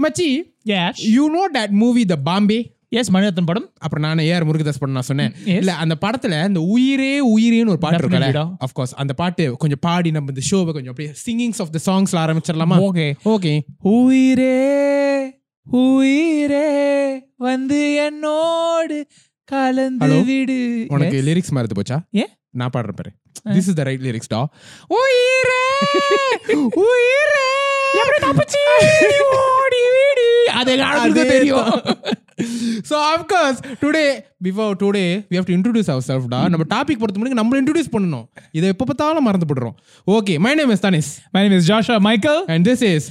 [0.00, 0.28] மச்சி.
[1.10, 2.60] You know that movie the Bombay
[2.92, 5.32] Yes, Mani Ratnam படம் அப்புறம் நான் ஏஆர் முருகதாஸ் படம் நான் சொன்னேன்.
[5.52, 8.42] இல்ல அந்த படத்துல அந்த உயிரே உயிரேன்னு ஒரு பாட்டு இருக்குல்ல டா.
[8.58, 12.18] ஆஃப் கோர்ஸ் அந்த பாட்டு கொஞ்சம் பாடி நம்ம இந்த ஷோவை கொஞ்சம் அப்படியே சிங்கிங்ஸ் ஆஃப் த சாங்ஸ்ல
[12.24, 13.08] ஆரம்பிச்சிடலாமா Okay.
[13.26, 13.52] ஓகே
[13.94, 14.56] உயிரே
[15.66, 16.66] உயிரே
[17.40, 18.98] வந்து என்னோடு
[19.48, 20.10] கலந்து?
[20.28, 20.58] விடு
[20.90, 21.20] உனக்கு.
[21.28, 22.32] லிரிக்ஸ் மறந்து போச்சா ஏன்?
[22.54, 23.12] நான் பாடுறேன் பாரு
[23.48, 24.40] this is the right lyrics டா
[24.96, 25.60] உயிரே
[26.84, 27.46] உயிரே
[27.94, 28.18] எப்படி
[33.80, 35.36] today before today we
[35.88, 38.28] our செல்ஃப்டா நம்ம டாபிக் பொறுத்த முடியும் நம்ம இன்ட்ரடியூஸ் பண்ணணும்.
[38.50, 39.74] இதை எப்போ பார்த்தாலும் மறந்து போடுறோம்
[40.06, 40.54] okay my
[41.30, 43.08] my name is Michael and this is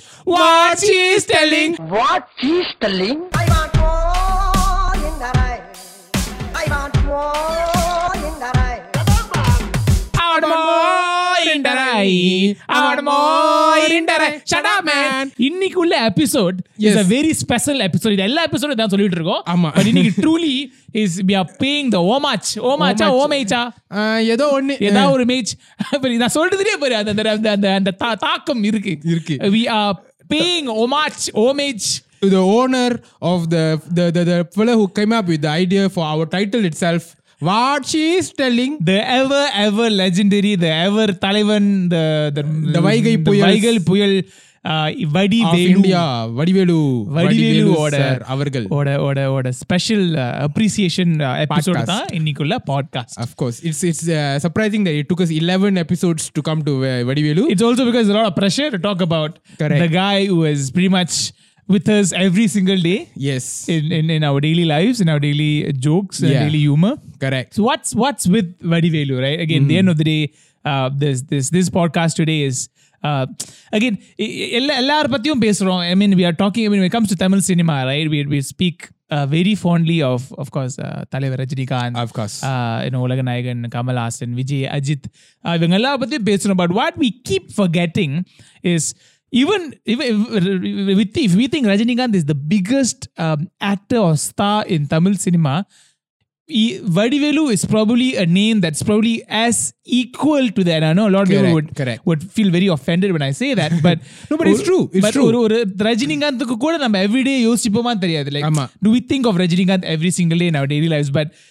[14.83, 15.31] man.
[15.37, 16.97] இன்னைக்கு உள்ள episode is Yes.
[16.97, 19.73] a very special episode இது எல்லா எபிசோடும் தான் சொல்லிட்டு இருக்கோம் ஆமா.
[19.73, 21.17] பட் இன்னைக்கு ட்ரூலி இஸ்
[21.91, 23.17] the homage homageா Homage.
[23.21, 23.61] ஓமேச்சா
[24.19, 24.47] ஏதோ
[25.09, 25.53] ஒரு மேட்ச்
[26.17, 29.37] நான் சொல்றதுலயே பாரு அந்த அந்த அந்த தா- தாக்கம் இருக்கு இருக்கு.
[29.57, 29.93] we are
[30.33, 31.87] paying homage homage
[32.21, 32.89] to the owner
[33.21, 33.63] of the,
[33.95, 37.03] the the the fellow who came up with the idea for our title itself.
[37.41, 38.77] what she is telling?
[38.81, 44.13] The ever ever legendary the ever Taliban the the the Vaigai Puyal Vaigai Puyal
[45.11, 46.01] வடி India
[46.37, 46.75] Vadivelu.
[47.07, 47.73] Vadivelu.
[48.25, 48.65] அவர்கள்.
[48.69, 50.03] ஓட ஓட ஓட special
[50.47, 51.13] appreciation
[51.45, 54.05] episode தான் இன்னைக்குள்ள podcast of course it's it's
[54.45, 56.73] surprising that it took us 11 episodes to come to
[57.03, 59.33] Vadivelu it's also because a lot of pressure to talk about
[59.81, 61.15] the guy who is pretty much
[61.68, 65.52] with us every single day yes, in, in, in our daily lives, in our daily
[65.80, 66.42] jokes, and Yeah.
[66.44, 66.94] daily humor.
[67.18, 67.54] correct.
[67.54, 69.40] So what's what's with Vadivelu, right?
[69.40, 70.22] Again, the end of the day,
[70.64, 72.58] uh, this this this podcast today is
[73.02, 73.24] uh,
[73.78, 75.80] again e- e- எல்லா எல்லார பத்தியும் பேசுறோம்.
[75.92, 76.64] I mean, we are talking.
[76.66, 78.06] I mean, when it comes to Tamil cinema, right?
[78.14, 78.76] We we speak
[79.14, 82.36] uh, very fondly of of course uh, தலைவர் Rajinikanth Of course.
[82.50, 85.08] uh, you know, Ulaganayagan Kamal Haasan Vijay Ajith
[85.46, 88.14] uh, இவங்க எல்லா பத்தியும் பேசணும் but what we keep forgetting
[88.74, 89.98] is even even if,
[91.26, 95.54] if we think Rajinikanth is the biggest um, actor or star in Tamil cinema,
[96.48, 99.56] he- Vadivelu is probably a name that's probably as
[99.98, 100.82] equal to that.
[100.82, 102.06] I know a lot of people Correct, would, correct.
[102.06, 103.98] would feel very offended when I say that, but
[104.30, 105.24] No, but it's true, it's but true.
[105.26, 108.66] ஒரு ஒரு ரஜினிகாந்துக்கு கூட நம்ம everyday யோசிப்போமா தெரியாது like ஆமா.
[108.86, 111.10] do we think of Rajinikanth every single day in our daily lives?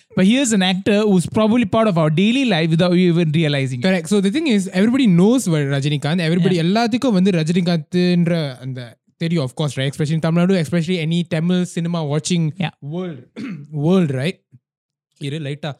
[0.09, 3.31] But but here's an actor who's probably part of our daily life without you even
[3.31, 3.79] realizing.
[3.79, 3.85] it.
[3.87, 4.07] Correct.
[4.07, 6.21] So the thing is, everybody knows what Rajinikanth.
[6.27, 8.81] Everybody, எல்லாத்துக்கும் வந்து ரஜினிகாந்த்ன்ற அந்த
[9.23, 9.91] தெரியும் of course, right?
[9.95, 12.73] Especially in Tamil Nadu, especially any Tamil cinema watching Yeah.
[12.95, 13.21] world,
[13.87, 14.39] world, right?
[15.27, 15.71] இரு லைட்டா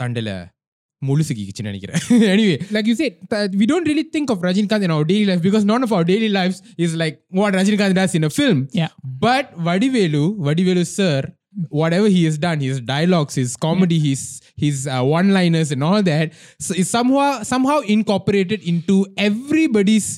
[0.00, 0.30] தண்டல
[1.08, 2.00] முழுசுக்கிச்சுன்னு நினைக்கிறேன்
[2.34, 5.42] anyway like you said that we don't really think of Rajinikanth in our daily life
[5.46, 6.56] because none of our daily lives
[6.86, 8.92] is like what Rajinikanth does in a film Yeah.
[9.22, 11.32] but Vadivelu, Vadivelu sir,
[11.70, 14.22] whatever he has done, his dialogues, his comedy, his
[14.56, 20.08] his uh, one-liners, and all that, so is somehow somehow incorporated into everybody's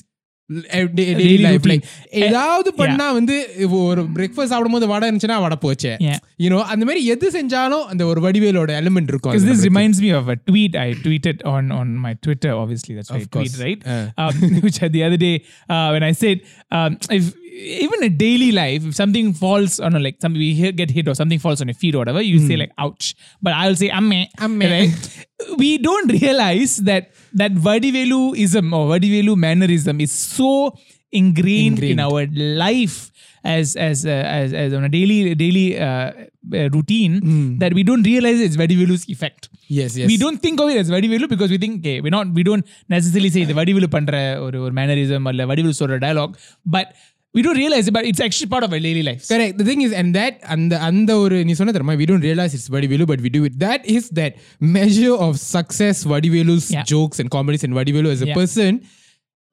[0.49, 1.53] l- eh, day- daily, Daily life.
[1.65, 1.81] routine.
[1.83, 2.77] Like ஏதாவது yeah.
[2.79, 3.35] பண்ணா வந்து
[3.65, 6.17] இப்போ ஒரு breakfast சாப்பிடும்போது வடை இருந்துச்சுன்னா வடை போச்சு Yeah.
[6.45, 9.73] You know அந்த மாதிரி எது செஞ்சாலும் அந்த ஒரு வடிவேலோட எலிமெண்ட் இருக்கும் Because அதுல this நம்மளுக்கு.
[9.73, 12.53] reminds me of a tweet I tweeted on on my Twitter.
[12.63, 13.57] Obviously, that's why Of I tweet, course.
[13.67, 13.83] right?
[13.93, 14.05] Uh.
[14.23, 14.35] Um,
[14.65, 15.35] which uh, the other day
[15.69, 16.37] uh, when I said,
[16.71, 20.76] um, if even a daily life, if something falls on a like something we hit,
[20.76, 22.46] get hit or something falls on your feet or whatever, you mm.
[22.46, 22.60] say hmm.
[22.60, 23.14] like ouch.
[23.40, 24.26] But I'll say amme.
[24.38, 24.60] Amme.
[24.60, 25.26] Right?
[25.58, 30.76] we don't realize that that Vadiveluism or Vadivelu mannerism is so
[31.12, 33.10] ingrained, ingrained, in our life
[33.44, 36.12] as as uh, as, as on a daily daily uh,
[36.54, 37.58] uh routine mm.
[37.58, 39.48] that we don't realize it's Vadivelu's effect.
[39.68, 40.06] Yes, yes.
[40.06, 42.66] We don't think of it as Vadivelu because we think okay, we're not we don't
[42.88, 46.94] necessarily say the Vadivelu pandra or, or mannerism or Vadivelu sort of dialogue, but
[47.35, 49.25] we don't realize it, but it's actually part of our daily lives.
[49.27, 49.53] Correct.
[49.57, 52.67] The thing is, and that அந்த அந்த ஒரு நீ சொன்ன தெரியுமா we don't realize it's
[52.69, 53.53] Vadivelu, but we do it.
[53.59, 54.33] That is that
[54.71, 56.85] measure of success Vadivelu's Yeah.
[56.85, 58.39] jokes and comedies and Vadivelu as a Yeah.
[58.41, 58.71] person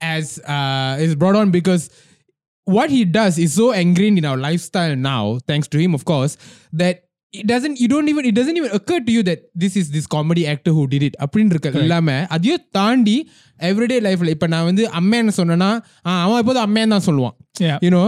[0.00, 1.84] as uh, is brought on because
[2.66, 6.34] what he does is so ingrained in our lifestyle now, thanks to him, of course,
[6.74, 6.97] that
[7.34, 10.06] it doesn't you don't even it doesn't even occur to you that this is this
[10.09, 13.16] comedy actor who did it அப்படின்னு இருக்க இல்லாம அதையும் தாண்டி
[13.60, 15.68] everyday லைஃப்ல இப்ப நான் வந்து அம்மேன்னு சொன்னேன்னா
[16.06, 17.41] ஆ, அவன் எப்போதும் அம்மேன்னு தான் சொல்லுவான் Yeah.
[17.83, 18.03] யூனோ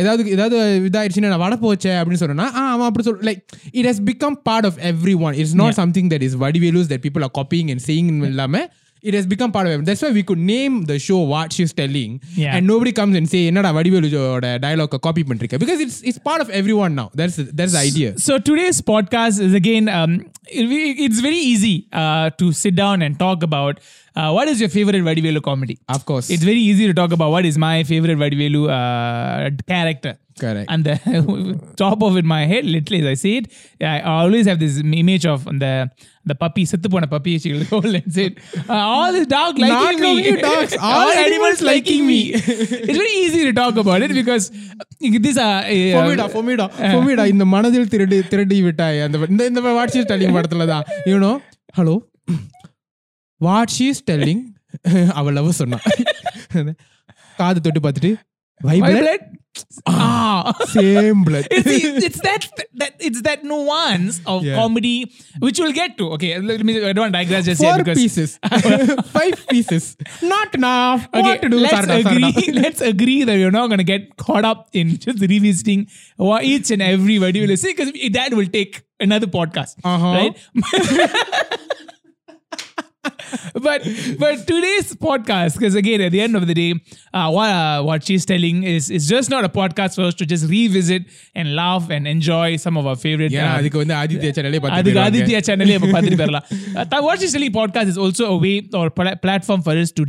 [0.00, 0.58] ஏதாவது ஏதாவது
[0.88, 3.40] இதாயிடுச்சுன்னா நான் வட போச்சேன் அப்படின்னு சொன்னா ஆ அவன் அப்படி சொல் like
[3.72, 7.22] it has become part of every one it's not something that is Vadivelu's that people
[7.22, 8.62] are copying and saying இல்லாம
[9.04, 9.84] it has become part of it.
[9.86, 12.54] That's why we could name the show what she's telling, Yeah.
[12.54, 16.50] and nobody comes and say, "என்னடா வடிவேலுஜோட dialogue copy பண்றீங்க?" Because it's it's part of
[16.60, 17.08] everyone now.
[17.20, 18.10] That's that's the idea.
[18.26, 20.12] So today's podcast is again, um,
[20.62, 23.76] it- it's very easy uh, to sit down and talk about
[24.20, 25.78] uh, what is your favorite Vadivelu comedy.
[25.96, 30.14] Of course, It's very easy to talk about what is my favorite Vadivelu uh, character.
[30.36, 30.68] correct.
[30.72, 30.94] And the
[31.76, 33.46] top of it, my head, literally, as I say it,
[33.90, 35.72] I always have this image of the
[36.26, 38.26] the puppy, செத்து போன puppy, she will hold and say,
[38.68, 40.10] uh, all the dog liking Not me.
[40.12, 42.18] only dogs, all animals liking me.
[42.34, 45.58] it's very easy to talk about it because uh, these are.
[45.66, 50.36] Uh, ஃபொமிடா ஃபொமிடா ஃபொமிடா இந்த மனதில் திருடி திருடி விட்டாய் அந்த இந்த இந்த what she's telling
[50.38, 51.32] படத்துல தான் you know
[51.78, 51.96] hello
[53.40, 54.42] what she's telling
[55.20, 55.78] அவ லவ் சொன்னா
[57.38, 58.12] காது தொட்டு பார்த்துட்டு
[58.61, 58.79] why,
[59.85, 60.53] ah.
[60.57, 61.47] ah, same blood.
[61.51, 61.67] it's,
[62.05, 64.55] it's that that it's that nuance of yeah.
[64.55, 66.13] comedy, which we'll get to.
[66.13, 66.77] Okay, let me.
[66.83, 67.85] I don't want to digress just Four yet.
[67.85, 68.39] Four pieces,
[69.11, 71.07] five pieces, not enough.
[71.13, 71.59] Okay, what to do?
[71.59, 72.51] Let's agree.
[72.53, 75.87] Let's agree that we're not going to get caught up in just revisiting
[76.41, 80.05] each and every video we see because that will take another podcast, uh-huh.
[80.05, 81.59] right?
[83.66, 83.80] but
[84.18, 86.70] but today's podcast, because again, at the end of the day,
[87.14, 90.26] uh, what uh, what she's telling is is just not a podcast for us to
[90.26, 91.02] just revisit
[91.34, 93.32] and laugh and enjoy some of our favorite.
[93.32, 97.36] ஏன்னா uh, அதுக்கு வந்து ஆதித்யா சேனலே அதுக்கு பார்த்து ஆதித்யா சேனல்லே இப்போ பார்த்துட்டு போயிடலாம் what is
[97.36, 98.52] telling podcast is also a way
[98.82, 98.92] or
[99.26, 100.04] platform for is to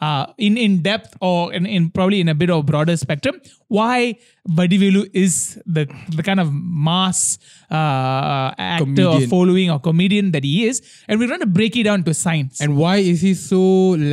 [0.00, 4.16] uh, in in depth or in, in probably in a bit of broader spectrum why
[4.48, 5.86] Vadivelu is the
[6.16, 7.38] the kind of mass
[7.70, 9.22] uh, actor comedian.
[9.24, 12.14] or following or comedian that he is, and we're going to break it down to
[12.14, 12.60] science.
[12.60, 13.60] And why is he so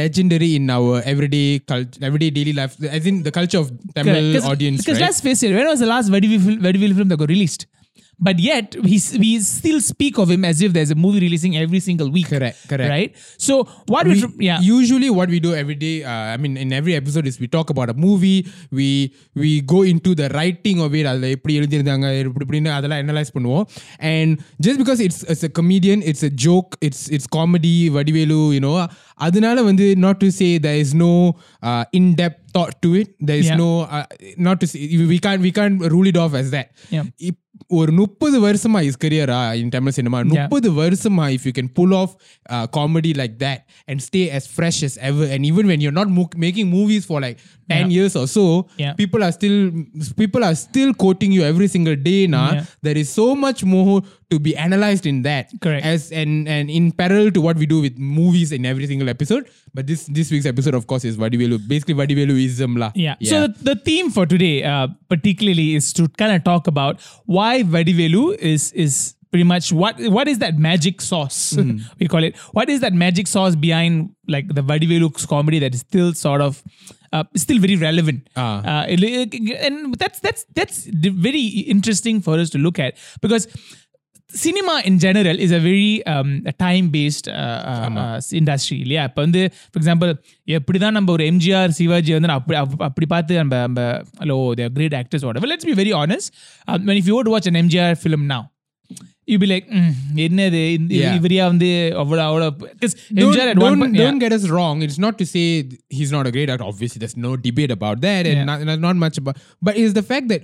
[0.02, 2.76] legendary in our everyday culture, everyday daily life?
[2.84, 4.46] As in the culture of Tamil Correct.
[4.46, 4.78] audience.
[4.80, 5.08] Because right?
[5.08, 7.68] let's face it, when was the last Vadivelu film that got released?
[8.19, 11.57] But yet, we, s- we still speak of him as if there's a movie releasing
[11.57, 12.29] every single week.
[12.29, 12.91] Correct, correct.
[12.91, 13.13] Right?
[13.39, 14.61] So, what we, we, yeah.
[14.61, 17.71] usually what we do every day uh, i mean in every episode is we talk
[17.71, 18.39] about a movie
[18.71, 18.89] we
[19.35, 23.65] we go into the writing of it அதில் எப்படி எழுதியிருந்தாங்க இப்படி இப்படின்னு அதெல்லாம் analyse பண்ணுவோம்
[24.13, 24.31] and
[24.67, 28.77] just because it's it's a comedian it's a joke it's it's comedy Vadivelu you know
[29.19, 31.13] அதனால வந்து not to say there is no
[31.63, 33.61] uh, in-depth thought to it there is Yeah.
[33.65, 34.07] no uh,
[34.41, 34.81] not to say
[35.13, 37.07] we can't we can't rule it off as that Yeah.
[37.29, 37.39] இப்-
[37.79, 42.15] ஒரு முப்பது வருஷமா is கரியரா in Tamil cinema முப்பது வருஷமா if you can pull off
[42.77, 46.37] comedy like that and stay as fresh as ever and even when you're not mo-
[46.47, 47.39] making movies for like
[47.70, 47.96] 10 Yeah.
[47.98, 48.94] years or so Yeah.
[48.94, 49.58] people are still
[50.18, 52.66] people are still quoting you every single day now Yeah.
[52.82, 54.02] there is so much more
[54.32, 55.86] to be analyzed in that Correct.
[55.86, 59.46] as and and in parallel to what we do with movies in every single episode
[59.74, 63.16] but this this week's episode of course is vadivelu basically vadiveluism lah Yeah.
[63.34, 67.52] So the, the theme for today, uh, particularly, is to kind of talk about why
[67.64, 68.24] Vadivelu
[68.54, 68.96] is is
[69.32, 71.40] pretty much what what is that magic sauce
[72.00, 72.38] we call it.
[72.60, 76.62] What is that magic sauce behind like the Vadivelu comedy that is still sort of
[77.15, 78.21] uh, still very relevant.
[78.37, 78.49] Ah.
[78.73, 79.37] Uh, it-
[79.67, 81.45] and that's that's that's di- very
[81.75, 83.45] interesting for us to look at because
[84.31, 86.29] cinema in general is a very um,
[86.59, 87.33] time based uh,
[87.71, 90.11] uh, uh, industry இல்லையா இப்போ வந்து for example
[90.59, 93.81] எப்படி தான் நம்ம ஒரு எம்ஜிஆர் சிவாஜி வந்து நான் அப்படி அப்~ அப்படி பார்த்து நம்ம நம்ம
[94.23, 96.31] ஹலோ தேர் கிரேட் ஆக்டர்ஸ் ஓட let's be very honest
[96.89, 98.43] when if you were to watch an MGR film now
[99.27, 99.93] you be like "ம்,
[100.27, 101.17] என்னது இந்த- Yeah.
[101.19, 101.69] இவரையா வந்து
[102.03, 104.77] அவ்வளோ அவ்வளோ because don't, MGR at one don't, point don't get us wrong.
[104.87, 106.67] It's not to say th- he's not a great actor.
[106.73, 108.49] Obviously, there's no debate about that, and Yeah.
[108.51, 109.37] not, not, not much about.
[109.69, 110.43] But it's the fact that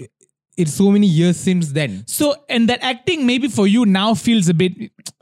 [0.63, 1.91] it's so many years since then.
[2.19, 4.75] So and that acting maybe for you now feels a bit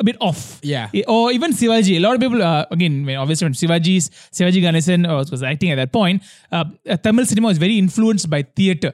[0.03, 0.43] a bit off.
[0.75, 0.87] Yeah.
[1.15, 1.95] Or even Shivaji.
[2.01, 4.05] A lot of people uh, again when obviously when Shivaji's
[4.37, 6.19] Shivaji Ganesan uh, was acting at that point,
[6.57, 8.93] uh, uh, Tamil cinema was very influenced by theatre.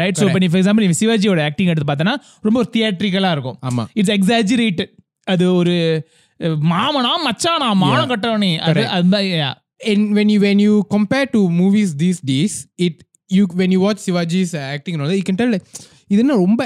[0.00, 0.16] Right.
[0.16, 0.34] So correct.
[0.36, 2.14] when for example if சிவாஜியோட acting எடுத்து பார்த்தனா
[2.46, 3.84] ரொம்ப ஒரு தியேட்ரிக்கலா இருக்கும் ஆமா.
[3.98, 4.92] It's exaggerated
[5.24, 5.74] அது ஒரு
[6.70, 9.54] மாமனா மச்சானா மானம் கட்டவனே அது அதுதான் yeah.
[9.80, 12.54] And when you when you compare to movies these days,
[12.86, 12.94] it
[13.30, 15.66] you when you watch Shivaji's uh, acting and all that, you can tell like
[16.14, 16.62] இதுன்னா ரொம்ப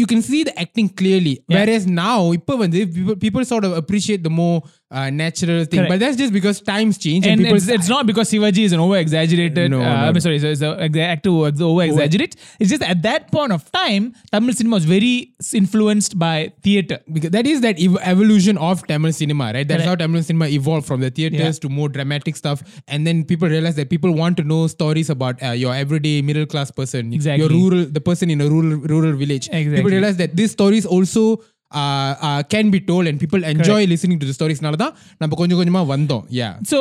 [0.00, 1.32] you can see the acting clearly.
[1.54, 4.56] Whereas now, இப்போ வந்து people, people sort of appreciate the more
[4.92, 5.78] uh, natural thing.
[5.80, 5.90] Correct.
[5.92, 8.80] But that's just because times change and, And it's, it's not because Shivaji is an
[8.80, 9.70] over exaggerated.
[9.70, 10.20] No, uh, no, I'm no.
[10.20, 11.82] sorry, so it's a, the actor over.
[11.82, 16.98] It's just at that point of time, Tamil cinema was very influenced by theatre.
[17.12, 19.66] because that is that ev- evolution of Tamil cinema, right?
[19.66, 20.00] That's Correct.
[20.00, 21.62] how Tamil cinema evolved from the theaters Yeah.
[21.64, 25.42] to more dramatic stuff, and then people realize that people want to know stories about
[25.42, 27.40] uh, your everyday middle class person, Exactly.
[27.44, 29.48] your rural, the person in a rural rural village.
[29.48, 29.76] Exactly.
[29.76, 31.24] People realize that these stories also.
[31.71, 35.59] Uh, uh, can be told and people enjoy listening to the stories தான் நம்ம கொஞ்சம்
[35.59, 36.77] கொஞ்சமா வந்தோம் yeah So,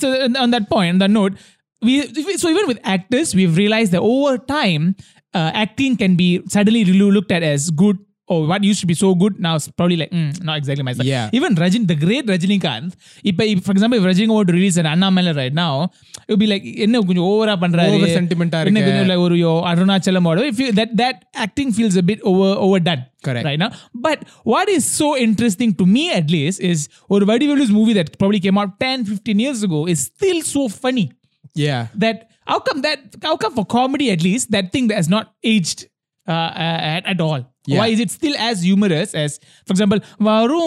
[0.00, 0.06] so
[0.42, 1.32] on that point, on that note,
[1.86, 1.94] we
[2.42, 4.84] so even with actors, we've realized that over time,
[5.38, 7.98] uh, acting can be suddenly really looked at as good
[8.32, 10.92] oh, what used to be so good now it's probably like, mm, not exactly my
[10.94, 11.06] style.
[11.06, 11.36] Yeah.
[11.38, 14.86] Even Rajin, the great Rajinikanth, if, if, for example, if Rajini were to release an
[14.92, 15.72] Annamalai right now,
[16.26, 18.86] it would be like, என்ன கொஞ்சம் ஓவரா பண்றாரு Over sentiment ஆ என்ன இருக்கு.
[18.90, 21.16] கொஞ்சம் like ஒரு யோ- Arunachalam or if you, that that
[21.46, 23.46] acting feels a bit over overdone Correct.
[23.48, 23.70] right now
[24.06, 24.18] but
[24.52, 26.80] what is so interesting to me at least is
[27.14, 31.06] ஒரு வடிவேலு's movie that probably came out 10 15 years ago is still so funny
[31.66, 31.82] Yeah.
[32.04, 32.16] that
[32.52, 35.80] how come that how come for comedy at least that thing that has not aged
[36.26, 36.32] uh,
[36.64, 37.79] uh, at, at all Yeah.
[37.79, 40.59] why is it still as humorous as for example Varu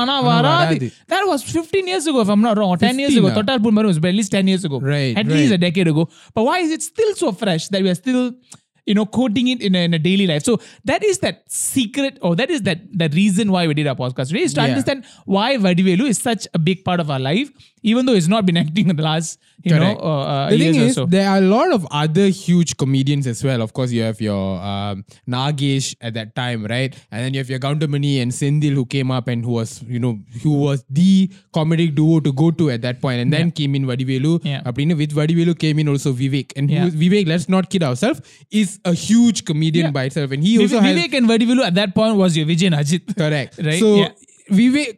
[0.00, 3.32] ana varadi that was 15 years ago if i'm not wrong or 10 years ago.
[3.34, 4.80] total Pulmar was at least 10 years ago.
[4.80, 6.08] Right, at least a decade ago.
[6.34, 8.32] But why is it still so fresh that we are still
[8.88, 10.58] you know quoting it in a, in a daily life so
[10.90, 14.28] that is that secret or that is that that reason why we did our podcast
[14.34, 14.68] today is to Yeah.
[14.74, 15.04] understand
[15.36, 17.50] why vadivelu is such a big part of our life
[17.90, 20.00] even though he's not been acting in the last you Correct.
[20.00, 22.26] know uh, uh, the years thing or is, so there are a lot of other
[22.28, 23.60] huge comedians as well.
[23.60, 24.42] Of course, you have your
[24.72, 26.94] um, Nagesh at that time, right?
[27.10, 29.98] And then you have your Goundamani and Senthil who came up and who was, you
[29.98, 33.20] know, who was the comedic duo to go to at that point.
[33.20, 34.44] And then came in Vadivelu.
[34.44, 34.62] Yeah.
[34.64, 36.52] With Vadivelu came in also Vivek.
[36.56, 36.84] And Yeah.
[36.84, 38.20] who, Vivek, let's not kid ourselves,
[38.52, 39.90] is a huge comedian Yeah.
[39.92, 40.30] by itself.
[40.32, 43.16] And he also has Vivek and Vadivelu at that point was your Vijay and Ajit.
[43.22, 43.58] Correct.
[43.62, 43.78] Right?
[43.80, 44.08] So Yeah.
[44.50, 44.96] Vivek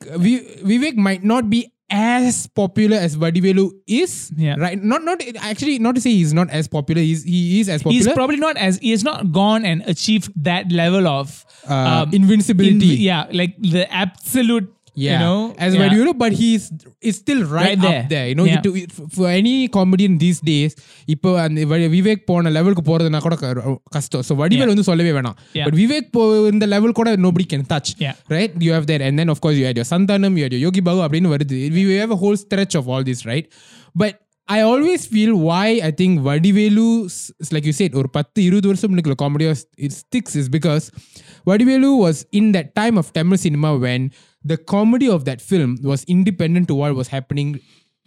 [0.62, 4.30] Vivek might not be as popular as Vadivelu is.
[4.36, 4.54] Yeah.
[4.56, 4.80] Right.
[4.80, 7.02] Not not actually not to say he's not as popular.
[7.02, 8.04] He's he is as popular.
[8.04, 12.96] He's probably not as he has not gone and achieved that level of Uh, invincibility.
[12.96, 15.81] inv- yeah, like the absolute yeah, You know, as yeah.
[15.81, 16.63] Vadivelu, but he's
[17.01, 17.97] is still right, Right there.
[18.01, 18.27] up there.
[18.29, 18.61] You know, Yeah.
[18.65, 18.69] to,
[19.15, 20.71] for any comedian these days,
[21.13, 23.53] இப்போ அந்த we- Vivek போன லெவலுக்கு போறதுனா கூட க-
[23.95, 25.65] கஷ்டம் so Vadivel வந்து சொல்லவே வேணாம் Yeah.
[25.67, 28.15] பட் விவேக் போ இந்த லெவல் கூட nobody can touch Yeah.
[28.35, 30.63] right you have that and then of course you had your Santanam you had your
[30.67, 33.47] Yogi Babu அப்படின்னு வருது we we have a whole stretch of all this right
[33.95, 34.13] but
[34.47, 37.21] I always feel why I think Vadivelu s-
[37.55, 39.45] like you said ஒரு பத்து இருபது வருஷம் இருக்கிற comedy
[39.85, 40.85] it sticks is because
[41.49, 44.01] Vadivelu was in that time of Tamil cinema when
[44.44, 47.60] the comedy of that film was independent to what was happening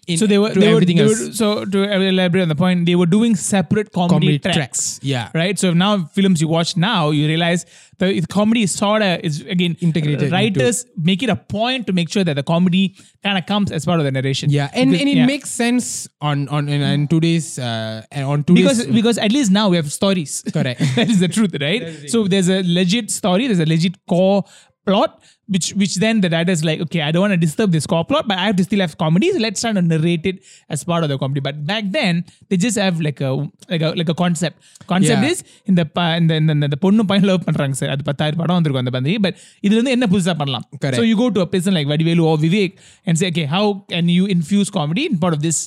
[0.06, 1.20] in So they were, to they were, everything they else.
[1.28, 5.00] were so to elaborate on the point, they were doing separate comedy, Comedy tracks, tracks,
[5.02, 5.30] yeah.
[5.34, 5.58] right.
[5.58, 7.66] So now films you watch now, you realize
[8.00, 11.88] the, the comedy is sort of is again Integrated into- Writers make it a point
[11.88, 14.50] to make sure that the comedy kind of comes as part of the narration.
[14.50, 15.26] yeah, and, Because- and it yeah.
[15.26, 19.70] makes sense on on in, in today's uh, on today's because because at least now
[19.70, 20.44] we have stories.
[20.52, 20.82] Correct.
[20.98, 22.10] that is the truth, right?
[22.10, 24.44] So there's a legit story, there's a legit core
[24.87, 25.11] plot,
[25.55, 28.25] which which then the writer's like, okay, I don't want to disturb this core plot,
[28.29, 29.27] but I have to still have comedy.
[29.33, 30.37] So let's try to narrate it
[30.75, 31.41] as part of the comedy.
[31.41, 32.15] But back then,
[32.49, 33.33] they just have like a
[33.73, 34.57] like a like a concept.
[34.93, 35.33] Concept Yeah.
[35.33, 38.85] is இந்த ப- இந்த இந்த இந்த பொண்ணு பையன் love பண்றாங்க sir அது பத்தாயிரம் படம் வந்திருக்கும்
[38.85, 39.37] அந்த பந்தி பட்
[39.67, 40.99] இதுல இருந்து என்ன புதுசா பண்ணலாம் Correct.
[41.01, 42.73] so you go to a person like Vadivelu or Vivek
[43.07, 45.61] and say okay how can you infuse comedy in part of this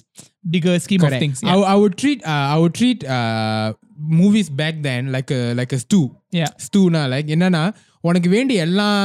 [0.55, 1.19] bigger scheme Correct.
[1.21, 3.67] of things I, I would treat uh, I would treat uh,
[4.21, 6.05] movies back then like a like a stew.
[6.39, 6.51] Yeah.
[6.65, 7.63] ஸ்டூனா like என்னன்னா
[8.08, 9.00] உனக்கு வேண்டிய எல்லாம்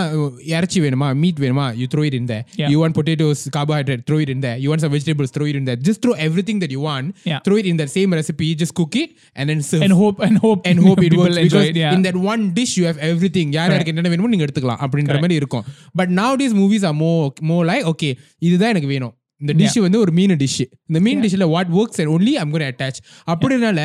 [0.55, 1.07] இறச்சி வேணுமா?
[1.21, 1.65] Meat வேணுமா?
[1.81, 2.35] You throw it இருந்த
[2.71, 6.01] you want potatoes carbohydrate throw it இருந்த you want some vegetables throw it இருந்த just
[6.05, 6.13] throw
[6.49, 7.09] everything that you want
[7.47, 10.67] throw it in same recipe just cook it and and serve and hope and hope
[10.71, 13.01] and hope it works because in that one dish you have
[13.39, 15.65] everything யார் யாருக்கு என்னென்ன வேணுமோ நீங்க எடுத்துக்கலாம் அப்படின்ற மாதிரி இருக்கும்.
[16.01, 17.11] But nowadays movies are more
[17.51, 18.11] more like okay
[18.49, 19.15] இதுதான் எனக்கு வேணும்.
[19.43, 20.57] இந்த டிஷ் வந்து ஒரு மீன் டிஷ்
[20.89, 22.99] இந்த மீன் டிஷ்ல what works and only I'm gonna attach
[23.31, 23.79] அப்படினால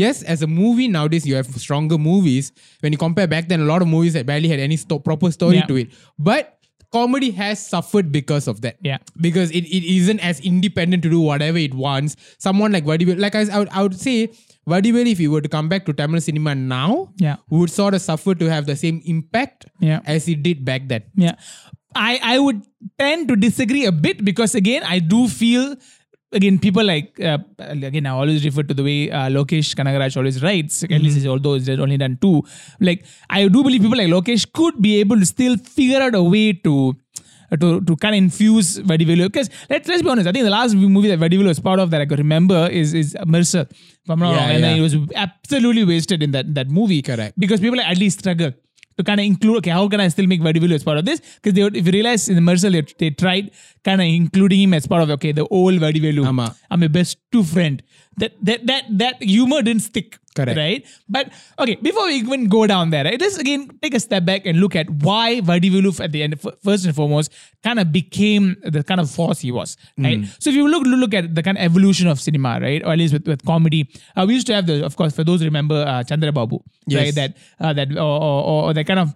[0.00, 3.68] yes as a movie nowadays you have stronger movies when you compare back then a
[3.72, 5.66] lot of movies that barely had any sto- proper story Yeah.
[5.72, 5.96] to it
[6.30, 6.52] but
[6.96, 8.98] comedy has suffered because of that Yeah.
[9.28, 12.14] because it, it isn't as independent to do whatever it wants.
[12.44, 14.28] Someone like Vadivel, like I, I, would, I would say,
[14.72, 17.36] Vadivel, if he were to come back to Tamil cinema now, Yeah.
[17.50, 20.00] would sort of suffer to have the same impact Yeah.
[20.06, 21.02] as he did back then.
[21.16, 21.34] Yeah.
[21.94, 22.62] I, I would
[22.98, 25.76] tend to disagree a bit because again, I do feel
[26.32, 30.42] again people like uh, again I always refer to the way uh, Lokesh Kanagaraj always
[30.42, 30.82] writes.
[30.84, 32.42] At least although it's only done two,
[32.80, 36.22] like I do believe people like Lokesh could be able to still figure out a
[36.22, 36.94] way to.
[37.60, 40.74] To, to kind of infuse Vadivelu because let's let's be honest I think the last
[40.74, 44.18] movie that Vadivelu was part of that I could remember is is Mersal if I'm
[44.18, 44.74] not Yeah, wrong and then yeah.
[44.74, 47.38] he was absolutely wasted in that that movie Correct.
[47.38, 48.50] because people at least struggle
[48.98, 51.20] to kind of include okay how can I still make Vadivel as part of this?
[51.36, 53.50] Because they would, if you realize in the Mersal they, they tried
[53.84, 56.54] kind of including him as part of okay the old Vadivelu ஆமா.
[56.70, 57.82] I'm a best two friend.
[58.16, 60.58] That that that that humor didn't stick Correct.
[60.62, 60.82] right
[61.16, 61.26] but
[61.64, 64.60] okay before we even go down there right let's again take a step back and
[64.64, 66.34] look at why Vadivelu at the end
[66.68, 67.32] first and foremost
[67.66, 68.44] kind of became
[68.76, 70.26] the kind of force he was right Mm.
[70.42, 72.98] so if you look look at the kind of evolution of cinema right or at
[73.02, 73.80] least with, with comedy
[74.16, 76.58] uh, we used to have the of course for those who remember uh, Chandra Babu
[76.94, 76.98] Yes.
[77.02, 77.30] right that
[77.64, 79.08] uh, that or, or, or, that kind of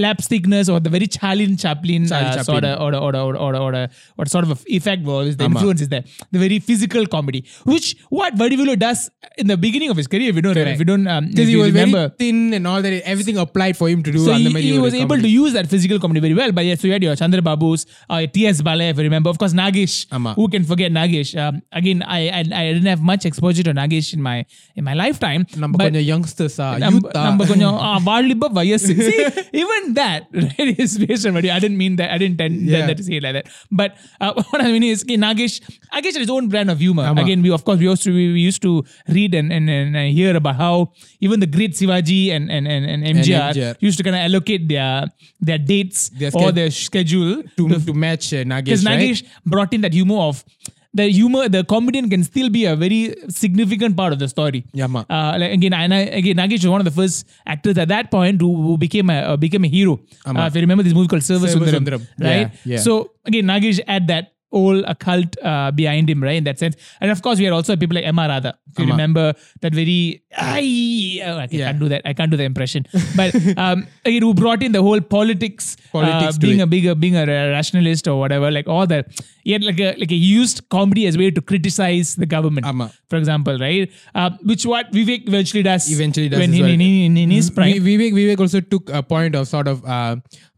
[0.00, 2.44] slapstickness or the very Charlie Chaplin, Charlie uh, Chaplin.
[2.50, 5.54] sort of or or or or or, or, or sort of effect was the ஆமா.
[5.56, 6.04] influence is there
[6.36, 7.40] the very physical comedy
[7.72, 7.88] which
[8.20, 9.00] what Vadivelu does
[9.44, 10.28] in the beginning of his career.
[10.32, 10.74] If you correct.
[10.74, 13.88] If you don't, um, he was remember, very thin and all that, everything applied for
[13.88, 14.24] him to do.
[14.24, 16.52] So he, he was able to use that physical comedy very well.
[16.52, 18.62] But yes, so you had your Chandra Babu's, uh, T.S.
[18.62, 20.06] Balaiah, if you remember, of course Nagesh.
[20.12, 20.34] Amma.
[20.34, 21.36] Who can forget Nagesh?
[21.38, 24.44] Um, again, I, I, I didn't have much exposure to Nagesh in my
[24.74, 25.46] in my lifetime.
[25.56, 26.58] Number but, youngsters.
[26.58, 27.98] Uh, number uh, uh
[28.78, 31.54] See, even that right, is based on video.
[31.54, 32.10] I didn't mean that.
[32.10, 32.86] I didn't intend yeah.
[32.86, 33.48] that to say it like that.
[33.70, 35.60] But uh, what I mean is, okay, Nagesh,
[35.92, 37.04] Nagesh had his own brand of humor.
[37.04, 37.22] Amma.
[37.22, 39.96] Again, we of course we used to we, we used to read and and, and
[40.12, 43.74] hear about how even the great Sivaji and and, and, and MGR, MGR.
[43.88, 45.06] used to kind of allocate their
[45.40, 49.00] their dates Their or their schedule to, to match uh, Nagesh, because right?
[49.00, 49.22] Nagesh
[49.54, 50.44] brought in that humor of
[50.98, 55.00] the humor the comedian can still be a very significant part of the story ஆமா.
[55.16, 57.18] uh, like, again, and I, again, Nagesh was one of the first
[57.54, 59.94] actors at that point who, who became a uh, became a hero.
[60.26, 62.02] Uh, if you remember this movie called Server Sundaram.
[62.28, 62.46] right?
[62.46, 62.78] Yeah, yeah.
[62.86, 62.92] So
[63.30, 64.24] again, Nagesh at that
[64.56, 66.36] whole occult uh, behind him, right?
[66.36, 66.76] In that sense.
[67.00, 68.18] And of course, we had also people like M.
[68.18, 68.28] R.
[68.28, 68.58] Radha.
[68.72, 69.32] If you remember
[69.62, 71.66] that very, oh, I, oh, okay, yeah.
[71.66, 72.02] can't do that.
[72.04, 72.86] I can't do the impression.
[73.16, 76.94] But um, again, who brought in the whole politics, uh, politics uh, being a bigger,
[76.94, 79.08] being a rationalist or whatever, like all that.
[79.44, 82.66] He had like a, like a used comedy as a way to criticize the government,
[83.08, 83.90] for example, right?
[84.14, 85.90] Uh, which what Vivek eventually does.
[85.90, 86.40] Eventually does.
[86.40, 86.70] When he well.
[86.70, 87.54] in, in, in, his mm.
[87.54, 87.76] prime.
[87.76, 90.16] Vivek, Vivek also took a point of sort of uh,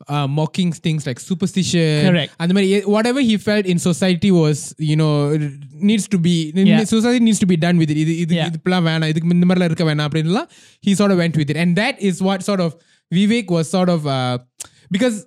[0.09, 2.11] uh, mocking things like superstition.
[2.11, 2.33] Correct.
[2.41, 2.53] And
[2.87, 5.14] whatever he felt in society was, you know,
[5.90, 6.84] needs to be, Yeah.
[6.84, 7.98] society needs to be done with it.
[7.98, 8.50] இது இது Yeah.
[8.50, 10.50] இதுப்பெல்லாம் வேணாம் இதுக்கு இந்த மாதிரிலாம் இருக்க வேணாம் அப்படின்லாம்
[10.88, 11.58] he sort of went with it.
[11.58, 12.72] And that is what sort of
[13.16, 14.38] Vivek was sort of, uh,
[14.92, 15.26] because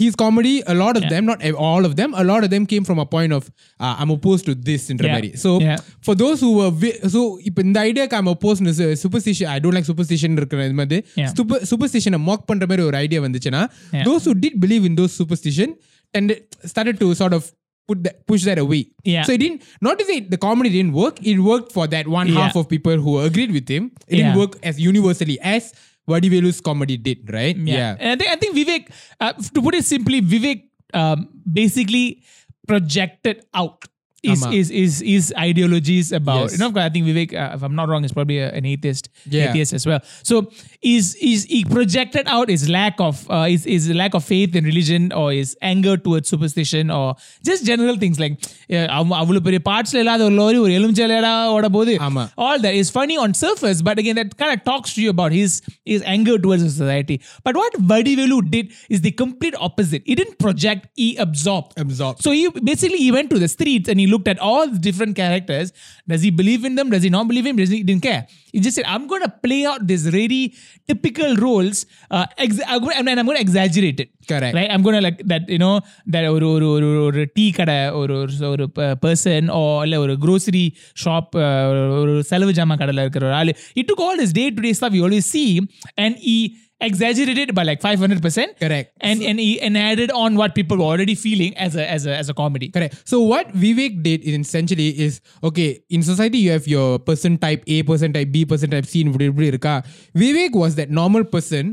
[0.00, 1.08] his comedy, a lot of Yeah.
[1.08, 3.42] them, not all of them, a lot of them came from a point of,
[3.80, 5.12] uh, I'm opposed to this in Yeah.
[5.12, 5.36] மாதிரி.
[5.36, 5.76] So, Yeah.
[6.00, 9.72] for those who were vi- so இப்போ இந்த ஐடியாக்கு I'm opposed to superstition I don't
[9.72, 11.32] like superstition இருக்கிற இது மாதிரி Yeah.
[11.38, 14.04] super superstition mock பண்ற மாதிரி ஒரு idea வந்துச்சுன்னா Yeah.
[14.04, 15.70] those who did believe in those superstition
[16.16, 16.40] tended
[16.72, 17.44] started to sort of
[17.89, 18.79] put that push that away
[19.11, 19.23] Yeah.
[19.27, 22.27] so it didn't not to say the comedy didn't work it worked for that one
[22.33, 22.39] Yeah.
[22.41, 25.71] half of people who agreed with him it didn't work as universally as
[26.11, 27.95] Vadivelu's comedy did right yeah.
[27.99, 28.83] And I think I think Vivek,
[29.25, 30.63] uh, to put it simply, Vivek
[31.01, 31.27] um,
[31.59, 32.05] basically
[32.67, 33.85] projected out
[34.32, 34.56] Is, Ama.
[34.58, 36.52] is is is ideologies about Yes.
[36.52, 39.04] you know I think Vivek uh, if I'm not wrong is probably a, an atheist
[39.34, 39.42] Yeah.
[39.48, 40.34] atheist as well so
[40.92, 44.64] is is he projected out his lack of uh, his, his lack of faith in
[44.70, 47.04] religion or his anger towards superstition or
[47.50, 48.36] just general things like
[49.20, 52.24] அவ்வளவு பெரிய பார்ட்ஸ்ல இல்லாத ஒரு lorry ஒரு எலுமிச்சலையடா ஓட போது ஆமா.
[52.46, 55.32] all that is funny on surface, but again, that kind of talks to you about
[55.40, 55.52] his
[55.92, 57.16] his anger towards the society.
[57.46, 60.02] But what Vadivelu did is the complete opposite.
[60.10, 61.70] He didn't project; he absorbed.
[61.86, 62.18] Absorbed.
[62.26, 65.15] So he basically he went to the streets and he looked at all the different
[65.15, 65.71] characters.
[66.07, 66.89] Does he believe in them?
[66.89, 67.63] Does he not believe in them?
[67.63, 68.27] Does he didn't care?
[68.51, 70.55] He just said, I'm going to play out these really
[70.87, 74.09] typical roles uh, ex- I'm gonna, and I'm going to exaggerate it.
[74.27, 74.55] Correct.
[74.55, 74.69] Right?
[74.71, 77.91] I'm going to like that, you know, that or, or, or, or, or tea kada
[77.93, 82.19] or, or, or, or person or, or a grocery shop uh, or, or, or, or,
[82.19, 83.31] or, or, or, or,
[83.99, 86.49] or, or, day or, or, or, or, or, or,
[86.80, 88.88] exaggerated it by like 500% Correct.
[89.00, 92.14] and and he and added on what people were already feeling as a as a
[92.14, 92.94] as a comedy Correct.
[93.04, 97.62] So what Vivek did is essentially is okay in society you have your person type
[97.68, 99.74] A, person type B, person type C இப்படி இப்படி இருக்கா
[100.22, 101.64] Vivek was that normal person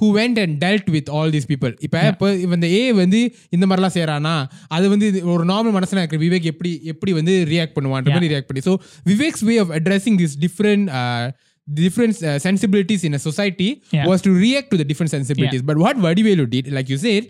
[0.00, 3.20] who went and dealt with all these people இப்போ இப்போ இந்த A வந்து
[3.56, 4.36] இந்த மாதிரிலாம் செய்றானா
[4.76, 8.50] அது வந்து இது ஒரு நார்மல் மனசுல இருக்கிற விவேக் எப்படி எப்படி வந்து ரியாக்ட் பண்ணுவான்ற மாதிரி ரியாக்ட்
[8.50, 8.74] பண்ணி so
[9.12, 10.88] Vivek's way of addressing this different
[11.73, 14.05] different uh, sensibilities in a society Yeah.
[14.07, 15.61] was to react to the different sensibilities.
[15.61, 17.27] But what Vadivelu did, like you said,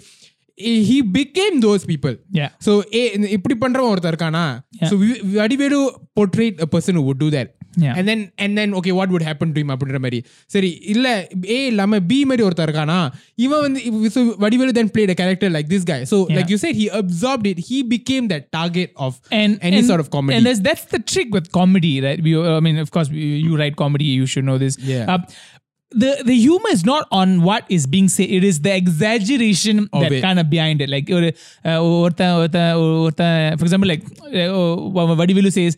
[0.59, 2.17] eh, he became those people.
[2.41, 2.51] Yeah.
[2.67, 4.45] So ஏ இந்த இப்படி பண்றவன் ஒருத்தர் இருக்கானா
[4.81, 4.89] Yeah.
[4.91, 5.81] so we- Vadivelu
[6.21, 7.49] portrayed a person who would do that
[7.83, 7.97] Yeah.
[7.99, 10.19] and then and then okay what would happen to him அப்படின்ற மாதிரி
[10.55, 11.07] சரி இல்ல
[11.55, 12.97] ஏ இல்லாம பி மாதிரி ஒருத்தர் இருக்கானா
[13.45, 16.37] இவன் வந்து இவ- so Vadivelu then played a character like this guy so Yeah.
[16.39, 20.03] like you said he absorbed it he became that target of and any and- sort
[20.05, 22.21] of comedy And that's, that's the trick with comedy, right?
[22.27, 24.77] We, I mean, of course, you, you write comedy, you should know this.
[24.93, 25.07] Yeah.
[25.15, 25.21] Uh,
[25.96, 30.02] the the humor is not on what is being said it is the exaggeration of
[30.04, 30.22] that it.
[30.22, 31.30] kind of behind it like ஒரு
[33.60, 34.04] for example like
[34.96, 35.74] what Vadivelu says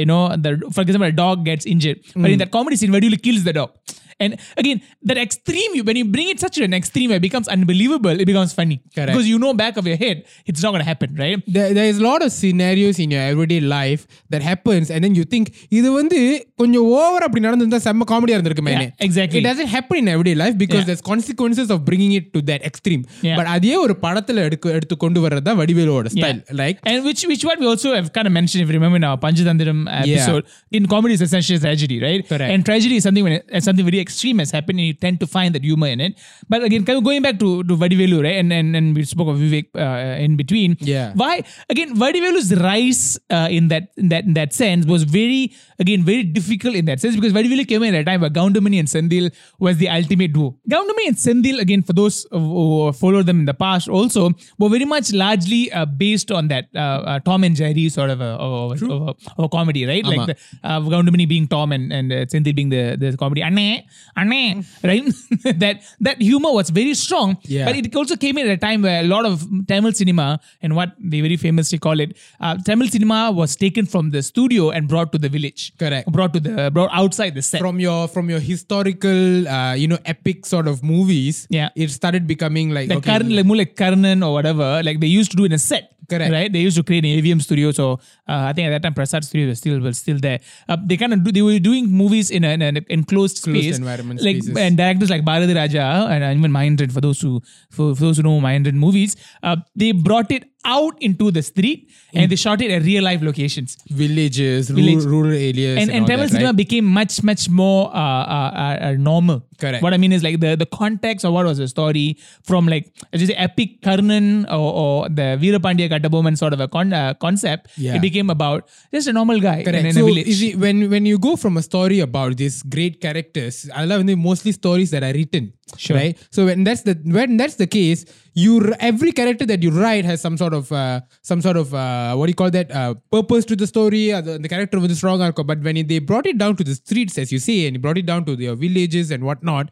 [0.00, 2.22] you know the, for example a dog gets injured mm.
[2.22, 2.42] but in mm.
[2.42, 3.70] that comedy scene Vadivelu kills the dog
[4.19, 8.17] And again, that extreme, you- when you bring it such an extreme, it becomes unbelievable.
[8.17, 9.09] It becomes funny Correct.
[9.09, 11.39] because you know back of your head, it's not going to happen, right?
[11.55, 14.01] there, there is a lot of scenarios in your everyday life
[14.33, 15.45] that happens and then you think
[15.77, 16.19] இது வந்து
[16.61, 19.39] கொஞ்சம் over அப்படி நடந்திருந்தா செம்ம காமெடியா இருந்திருக்குமே Yeah, exactly.
[19.41, 20.87] it doesn't happen in everyday life because Yeah.
[20.89, 23.37] there's consequences of bringing it to that extreme Yeah.
[23.39, 27.43] but அதே ஒரு படத்துல எடுக்க எடுத்து கொண்டு வர்றது தான் வடிவேலோட style like and which which
[27.49, 30.43] what we also have kind of mentioned if you remember in our Panchatandiram episode
[30.77, 32.51] in comedy is essentially a tragedy right Correct.
[32.53, 35.20] and tragedy is something when it, is something very extreme has happened, and you tend
[35.24, 36.18] to find that humor in it.
[36.54, 38.38] But again, kind of going back to to Vadivelu, right?
[38.42, 40.76] And and, and we spoke of Vivek uh, in between.
[40.92, 41.12] Yeah.
[41.22, 41.32] Why
[41.76, 41.94] again?
[42.04, 43.02] Vadivelu's rise
[43.38, 45.40] uh, in that in that in that sense was very
[45.84, 48.78] again very difficult in that sense because Vadivelu came in at a time where Goundamani
[48.84, 49.26] and Senthil
[49.66, 50.48] was the ultimate duo.
[50.74, 54.22] Goundamani and Senthil again for those who followed them in the past also
[54.58, 56.78] were very much largely uh, based on that uh,
[57.12, 60.04] uh, Tom and Jerry sort of a, of, a- of a, of a comedy, right?
[60.12, 63.42] Like the uh, Goundamani being Tom and and uh, Senthil being the the comedy.
[63.42, 63.82] Anne,
[64.16, 65.04] Anne, right?
[65.62, 67.64] that that humor was very strong, Yeah.
[67.66, 70.74] but it also came in at a time where a lot of Tamil cinema and
[70.74, 74.88] what they very famously call it, uh, Tamil cinema was taken from the studio and
[74.88, 75.72] brought to the village.
[75.78, 76.10] Correct.
[76.10, 77.60] Brought to the brought outside the set.
[77.60, 81.68] from your from your historical uh, you know epic sort of movies Yeah.
[81.74, 85.30] it started becoming like like okay, like more like Karnan or whatever, like they used
[85.32, 85.86] to do in a set.
[86.10, 86.32] Correct.
[86.32, 86.50] Right?
[86.50, 87.70] They used to create an AVM studio.
[87.70, 87.84] So
[88.26, 90.38] uh, I think at that time Prasad Studio was still was still there.
[90.66, 93.74] Uh, they kind of do, they were doing movies in, a, in an enclosed Closed
[93.74, 93.78] space.
[93.88, 94.56] Environment like spaces.
[94.66, 98.22] and directors like Bharati Raja and even Mahendran for those who for, for those who
[98.22, 100.44] know Mahendran movies, uh, they brought it
[100.76, 101.80] out into the street
[102.14, 103.76] and they shot it at real life locations.
[104.02, 105.04] villages Village.
[105.04, 106.62] rural, rural areas and, and, and Tamil cinema right?
[106.62, 109.38] became much much more uh, uh, uh, uh, normal.
[109.62, 109.82] Correct.
[109.84, 112.06] What I mean is like the the context of what was the story
[112.50, 112.86] from like
[113.22, 114.28] say epic Karnan
[114.58, 117.70] or, or the Veerapandiya Kattabomman sort of a con- uh, concept.
[117.76, 117.96] Yeah.
[117.96, 119.84] It became about just a normal guy Correct.
[119.84, 120.42] in, in so a village.
[120.48, 124.52] it, when when you go from a story about these great characters, I love mostly
[124.52, 125.52] stories that are written.
[125.76, 125.96] Sure.
[125.96, 126.18] Right.
[126.30, 128.04] So when that's the when that's the case,
[128.37, 130.97] you r- every character that you write has some sort of uh,
[131.31, 134.03] some sort of uh, what do you call that uh, purpose to the story.
[134.11, 135.39] Uh, the, the character with a strong arc.
[135.51, 137.97] But when they brought it down to the streets, as you say, and you brought
[137.97, 139.67] it down to their villages and whatnot,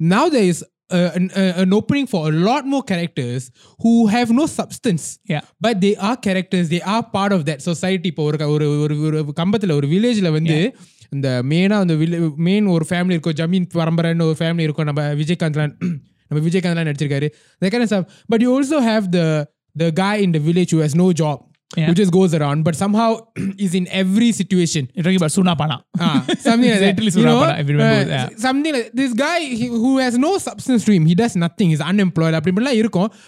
[0.00, 0.60] now there is.
[0.90, 3.42] Uh, an, uh, an opening for a lot more characters
[3.82, 5.42] who have no substance Yeah.
[5.64, 9.20] But they are characters they are part of that society இப்போ ஒரு ஒரு ஒரு ஒரு
[9.40, 10.56] கம்பத்தில் ஒரு வில்லேஜில் வந்து
[11.16, 11.94] இந்த மெயினாக அந்த
[12.48, 15.74] மெயின் ஒரு ஃபேமிலி இருக்கும் ஜமீன் பரம்பரைன்னு ஒரு ஃபேமிலி இருக்கும் நம்ம விஜயகாந்த்லாம்
[16.28, 17.28] நம்ம விஜயகாந்த்லாம் நடிச்சிருக்காரு
[17.62, 19.26] the kind of stuff but you also have the
[19.82, 21.38] the guy in the village who has no job
[21.77, 21.85] yeah.
[21.85, 23.27] who just goes around, but somehow
[23.57, 24.89] is in every situation.
[24.93, 25.83] You're talking about Sunapana.
[25.99, 26.99] Ah, something like that.
[27.19, 27.63] You know, uh,
[28.07, 28.29] yeah.
[28.37, 31.05] Something like this guy he, who has no substance to him.
[31.05, 31.69] He does nothing.
[31.69, 32.33] He's unemployed.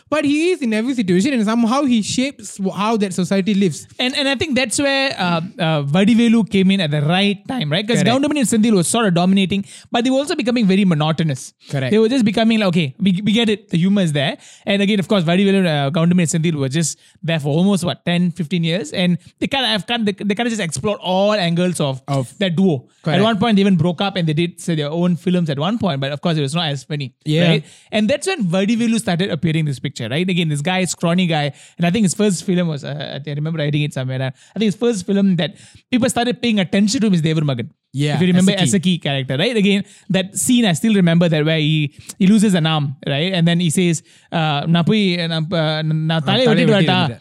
[0.10, 3.88] But he is in every situation and somehow he shapes how that society lives.
[4.00, 7.72] And and I think that's where uh, uh, Vadivelu came in at the right time,
[7.72, 7.86] right?
[7.86, 11.54] Because Goundamani and Senthil was sort of dominating, but they were also becoming very monotonous.
[11.70, 11.92] Correct.
[11.92, 13.70] They were just becoming like, okay, we, we get it.
[13.70, 14.38] The humor is there.
[14.66, 17.84] And again, of course, Vadivelu and uh, Goundamani and Senthil were just there for almost,
[17.84, 20.62] what, 10, 15 years, and they kind of have kind they, they kind of just
[20.62, 22.88] explore all angles of, of that duo.
[23.04, 23.20] Correct.
[23.20, 25.60] At one point, they even broke up and they did say their own films at
[25.60, 27.14] one point, but of course, it was not as funny.
[27.26, 27.66] Yeah, right?
[27.92, 30.08] and that's when Vadivelu started appearing in this picture.
[30.10, 33.30] Right, again, this guy, scrawny guy, and I think his first film was uh, I
[33.32, 34.22] remember writing it somewhere.
[34.22, 35.56] I think his first film that
[35.90, 37.72] people started paying attention to is Thevar Magan.
[37.94, 39.56] Yeah, if you remember as a key character, right?
[39.56, 43.46] Again, that scene I still remember that where he he loses an arm, right, and
[43.48, 47.20] then he says, uh, "Napui, na tale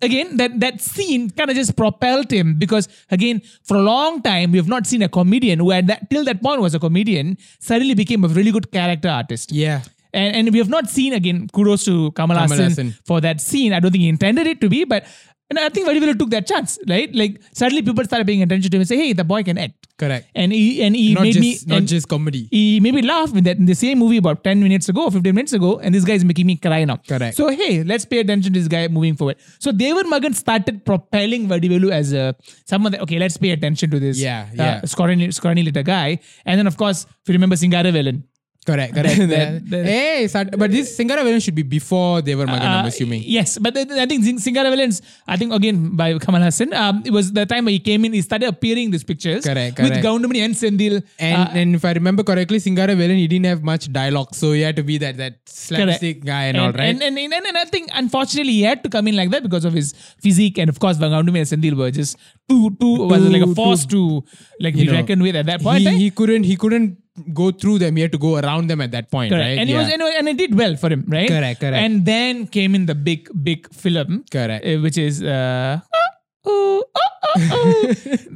[0.00, 4.52] again that that scene kind of just propelled him because again for a long time
[4.52, 7.36] we have not seen a comedian who had that till that point was a comedian
[7.58, 9.52] suddenly became a really good character artist.
[9.52, 9.82] Yeah.
[10.14, 12.94] And, and we have not seen again kudos to Kamal, Haasan.
[13.04, 13.72] for that scene.
[13.72, 15.06] I don't think he intended it to be but
[15.52, 17.14] and I think Vadivelu took that chance, right?
[17.22, 19.88] Like suddenly people started paying attention to him and say, "Hey, the boy can act."
[20.02, 20.26] Correct.
[20.42, 22.40] And he and he Not made just me not just comedy.
[22.54, 25.36] he made me laugh in that in the same movie about ten minutes ago, fifteen
[25.40, 26.96] minutes ago, and this guy is making me cry now.
[27.12, 27.36] Correct.
[27.42, 29.36] So hey, let's pay attention to this guy moving forward.
[29.66, 32.26] So Thevar Magan started propelling Vadivelu as a
[32.74, 34.18] someone that okay, let's pay attention to this.
[34.26, 34.80] Yeah, uh, yeah.
[34.96, 38.22] scrawny, scrawny little guy, and then of course, if you remember Singaravelan.
[38.64, 38.94] Correct.
[38.94, 39.18] Correct.
[39.34, 42.88] That- that- hey, Sat- but this Singara Velan should be before Thevar Magan, I'm Uh,
[42.88, 43.22] assuming.
[43.26, 47.10] Yes, but then I think Sing- Singaravelan's, I think again by Kamal Haasan, um, it
[47.12, 49.88] was the time where he came in, he started appearing in these pictures Correct, with
[49.90, 50.04] correct.
[50.06, 51.02] Goundamani and Senthil.
[51.18, 54.52] And uh, and if I remember correctly, Singara Velan he didn't have much dialogue, so
[54.52, 56.94] he had to be that that slapstick guy and, all, right?
[56.94, 59.64] And, and, and, and I think unfortunately he had to come in like that because
[59.64, 62.16] of his physique and of course Goundamani and Senthil were just
[62.48, 64.22] too too was like a Too- force to
[64.60, 65.80] like be reckoned with at that point.
[65.80, 65.98] he, eh?
[66.06, 66.98] he couldn't he couldn't
[67.34, 67.96] go through them.
[67.96, 69.44] He had to go around them at that point, Correct.
[69.48, 69.58] right?
[69.58, 69.78] And it Yeah.
[69.82, 71.28] was and, it was- and it did well for him, right?
[71.28, 71.76] Correct, correct.
[71.76, 74.64] And then came in the big big film, Correct.
[74.66, 76.08] uh, which is uh, oh,
[76.46, 77.08] oh, oh.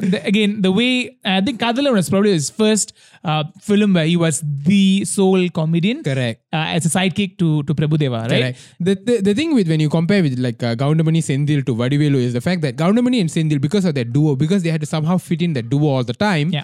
[0.00, 2.92] the, again, the way uh, I think Kadhalan was probably his first
[3.24, 6.02] uh, film where he was the sole comedian.
[6.02, 6.42] Correct.
[6.52, 8.30] Uh, as a sidekick to, to Prabhudeva, right?
[8.30, 8.58] Correct.
[8.80, 12.16] The, the, the thing with when you compare with like uh, Goundamani Senthil to Vadivelu
[12.16, 14.86] is the fact that Goundamani and Senthil, because of that duo, because they had to
[14.86, 16.50] somehow fit in that duo all the time.
[16.50, 16.62] Yeah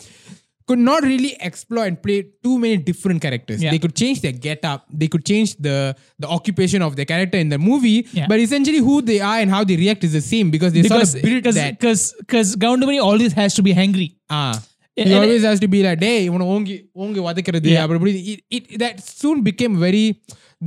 [0.70, 3.60] could not really explore and play too many different characters.
[3.64, 3.72] Yeah.
[3.74, 5.76] They could change their get up, they could change the
[6.24, 8.26] the occupation of the character in the movie, Yeah.
[8.32, 11.12] but essentially who they are and how they react is the same because they Because
[11.12, 11.76] sort of built because that.
[11.80, 14.08] because because Goundamani always has to be hangry.
[14.40, 14.56] Ah,
[14.98, 17.84] he and- always has to be like டேய் இவனை ஓங்கி ஓங்கி வதைக்கிறது Yeah.
[17.86, 20.06] அப்படி இப்படி it, it, that soon became very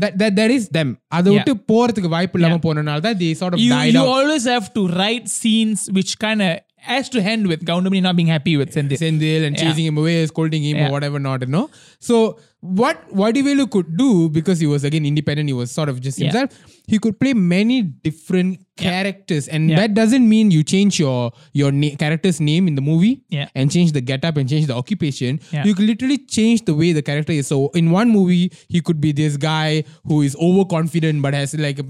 [0.03, 1.37] that that that is them அதை Yeah.
[1.39, 4.69] விட்டு போறதுக்கு வாய்ப்பு இல்லாம போனனால தான் they sort of you, died you out always have
[4.79, 8.74] to write scenes which kind of has to end with Goundamani not being happy with
[8.74, 8.98] Senthil.
[8.98, 9.90] Senthil and chasing yeah.
[9.90, 10.88] him away, scolding him yeah.
[10.88, 11.70] or whatever not, you know.
[12.00, 16.20] So what Vadivelu could do, because he was again independent, he was sort of just
[16.20, 16.74] himself, yeah.
[16.88, 19.48] he could play many different characters.
[19.48, 23.24] And that doesn't mean you change your your na- character's name in the movie
[23.56, 25.40] and change the getup and change the occupation.
[25.52, 27.48] You could literally change the way the character is.
[27.48, 31.80] So in one movie, he could be this guy who is overconfident but has like
[31.80, 31.84] a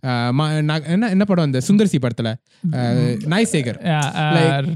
[0.00, 2.34] என்ன படம் அந்த சுந்தர்சி படத்துல?
[3.26, 3.80] நாய் சேகர்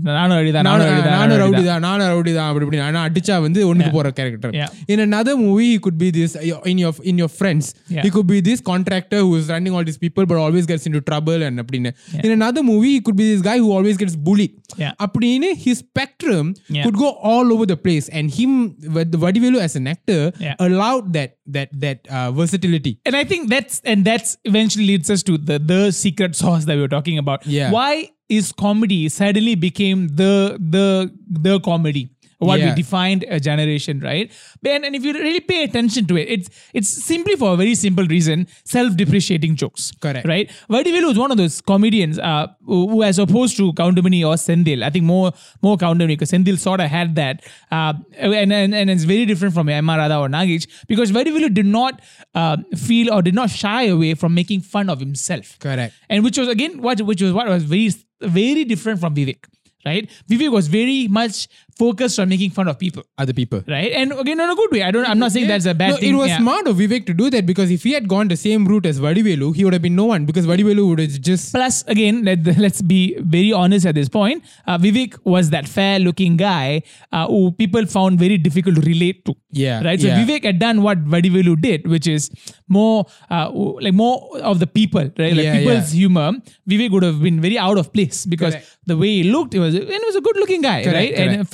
[0.01, 5.37] நானும் ரவுடிதான் நானும் ரவுடிதான் நானும் அப்படி இப்படி நான் அடிச்சா வந்து ஒண்ணுக்கு போற character in another
[5.37, 7.75] movie it could be this uh, in your in your friends.
[7.91, 8.07] Yeah.
[8.07, 11.01] it could be this contractor who is running all these people but always gets into
[11.11, 12.25] trouble and அப்படின்னு yeah.
[12.25, 14.55] in another movie it could be this guy who always gets bullied.
[14.79, 15.67] அப்படின்னு yeah.
[15.67, 18.09] his spectrum could go all over the place.
[18.11, 18.53] And him
[18.95, 24.05] Vadivelu as an actor allowed that that that uh, versatility and I think that's and
[24.05, 27.47] that's eventually leads us to the the secret sauce that we were talking about.
[27.47, 27.71] Yeah.
[27.71, 32.11] Why is comedy suddenly became the the the comedy?
[32.47, 34.31] What we defined a generation, right?
[34.65, 37.75] And, and if you really pay attention to it, it's it's simply for a very
[37.75, 39.93] simple reason: self-depreciating jokes.
[40.01, 40.27] Correct.
[40.27, 40.51] Right?
[40.69, 44.83] Vadivel was one of those comedians uh, who, who, as opposed to Goundamani or Senthil,
[44.83, 48.91] I think more more Goundamani because Senthil sort of had that, uh, and, and and
[48.91, 49.89] it's very different from M.
[49.89, 49.99] R.
[49.99, 52.01] Radha or Nagesh because Vadivel did not
[52.35, 55.59] uh, feel or did not shy away from making fun of himself.
[55.59, 59.45] correct And which was again what which was what was very very different from Vivek.
[59.85, 60.09] Right?
[60.31, 63.03] Vivek was very much focused on making fun of people.
[63.19, 63.93] other people Right?
[63.93, 64.83] And again, in a good way.
[64.83, 66.15] I don't I'm not saying that's a bad no, thing.
[66.15, 66.39] It was Yeah.
[66.39, 69.01] smart of Vivek to do that because if he had gone the same route as
[69.01, 72.47] Vadivelu, he would have been no one because Vadivelu would have just Plus, again, let,
[72.59, 74.43] let's be very honest at this point.
[74.67, 76.83] Uh, Vivek was that fair looking guy
[77.13, 79.35] uh, who people found very difficult to relate to.
[79.51, 80.01] Yeah, Right?
[80.01, 80.25] So yeah.
[80.25, 82.31] Vivek had done what Vadivelu did, which is
[82.69, 85.35] more uh, like more of the people, right?
[85.37, 86.33] Like Yeah, people's humor.
[86.69, 88.79] Vivek would have been very out of place because Correct.
[88.87, 91.15] the way he looked, he was and he was a good looking guy, Correct, right?
[91.15, 91.51] And correct.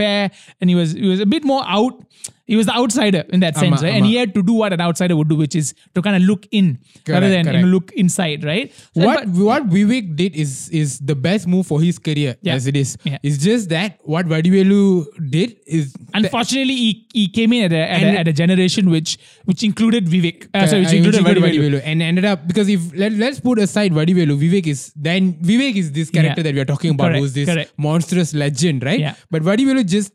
[0.61, 1.95] And he was he was a bit more out.
[2.49, 3.95] He was the outsider in that sense, Ama, right?
[3.97, 6.23] And he had to do what an outsider would do, which is to kind of
[6.23, 8.73] look in rather than you know, look inside, right?
[8.97, 12.55] So- what but- what Vivek did is is the best move for his career Yeah.
[12.55, 12.97] as it is.
[13.05, 13.19] Yeah.
[13.23, 14.81] It's just that what Vadivelu
[15.37, 19.19] did is Unfortunately, he, he came in at a, at, a, at a generation which
[19.45, 20.49] which included Vivek.
[20.55, 21.61] Uh, sorry, which included included Vadivelu.
[21.75, 21.83] Vadivelu.
[21.85, 25.93] and ended up because if let, let's put aside Vadivelu, Vivek is then Vivek is
[25.93, 26.45] this character Yeah.
[26.49, 27.73] that we are talking about, Correct, who's this correct.
[27.77, 29.01] monstrous legend, right?
[29.01, 29.15] Yeah.
[29.31, 30.13] But Vadivelu just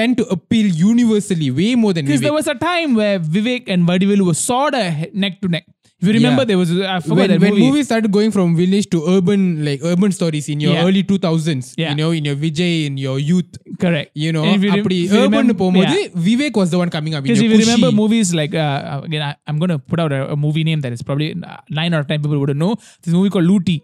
[0.00, 3.86] tend to appeal universally way more than because there was a time where Vivek and
[3.92, 5.66] Vadivelu were sort of neck to neck.
[6.02, 6.46] If you remember, yeah.
[6.46, 7.66] there was I forgot when, that when movie.
[7.66, 10.84] movies started going from village to urban, like urban stories in your yeah.
[10.86, 11.74] early two thousands.
[11.76, 11.90] Yeah.
[11.90, 13.58] you know, in your Vijay, in your youth.
[13.78, 14.10] Correct.
[14.14, 16.08] You know, if you rem- if you urban remember, yeah.
[16.28, 17.22] Vivek was the one coming up.
[17.22, 20.36] Because if you remember movies like uh, again, I, am gonna put out a, a,
[20.36, 22.76] movie name that is probably uh, nine out of ten people would know.
[23.02, 23.82] This movie called Looti.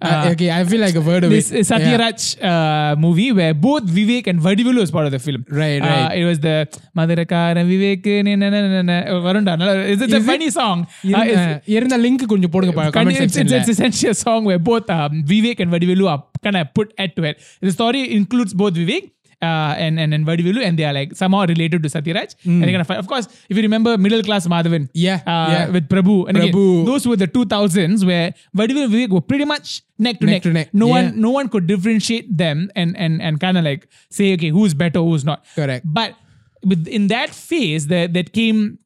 [0.00, 1.58] Uh, okay, I feel like I've heard of this it.
[1.60, 5.42] is Satyaraj uh, movie where both Vivek and Vadivelu was part of the film.
[5.60, 6.16] Right, Uh, right.
[6.20, 6.54] it was the
[6.98, 8.06] Madarakara Vivek.
[8.28, 9.52] na- na- na- na- na- Varunda.
[9.92, 10.30] It's, it's a Is it?
[10.32, 10.78] funny song.
[10.82, 13.60] Uh, இருந்த- it's- இருந்த link கொஞ்சம் போடுங்க Kind comment of- it's, it's, sectionல.
[13.62, 17.12] it's essentially a song where both um, Vivek and Vadivelu are kind of put head
[17.18, 17.36] to head.
[17.68, 19.06] The story includes both Vivek
[19.41, 22.35] uh, and, and and Vadivelu, and they are like somehow related to Satyaraj.
[22.45, 22.97] And they're going to fight.
[22.97, 24.89] Of course, if you remember Middle Class Madhavan.
[24.93, 25.69] Yeah, uh, yeah.
[25.69, 26.85] with Prabhu, and again, Prabhu.
[26.85, 30.41] those were the 2000s where Vadivelu and Vivek were pretty much neck to Neck neck.
[30.43, 30.91] to neck, No yeah.
[30.93, 34.73] one, no one could differentiate them and and and kind of like say, okay, who's
[34.73, 35.45] better, who's not.
[35.55, 35.85] Correct.
[35.85, 36.15] But
[36.63, 38.79] with in that phase, that that came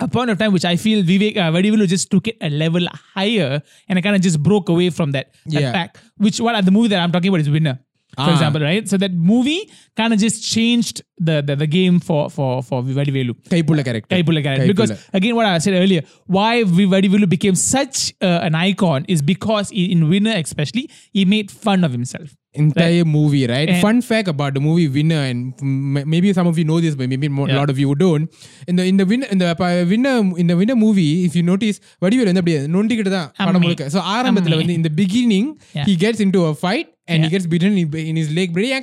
[0.00, 2.86] a point of time which I feel Vivek uh, Vadivelu just took it a level
[3.14, 5.72] higher and I kind of just broke away from that, that Yeah.
[5.72, 5.98] pack.
[6.18, 7.80] Which what are the movie that I'm talking about is Winner
[8.18, 8.32] for ah.
[8.32, 8.88] example, right?
[8.88, 13.34] So that movie kind of just changed the, the, the game for for for Vivadivelu.
[13.52, 14.16] Kaipulla character.
[14.16, 14.64] Kaipulla character.
[14.64, 14.88] Kaipulla.
[14.88, 19.70] Because again, what I said earlier, why Vivadivelu became such uh, an icon is because
[19.70, 22.34] in Winner especially, he made fun of himself.
[22.54, 23.06] Entire right?
[23.06, 23.68] movie, right?
[23.68, 27.08] And fun fact about the movie Winner, and maybe some of you know this, but
[27.08, 27.56] maybe a yeah.
[27.56, 28.28] lot of you don't.
[28.66, 31.78] In the in the winner in the winner in the winner movie, if you notice,
[32.02, 32.48] Vadivel end up
[33.90, 35.84] So in the beginning, yeah.
[35.84, 37.28] he gets into a fight and yeah.
[37.28, 38.68] he gets beaten in his leg break.
[38.68, 38.80] Yeah.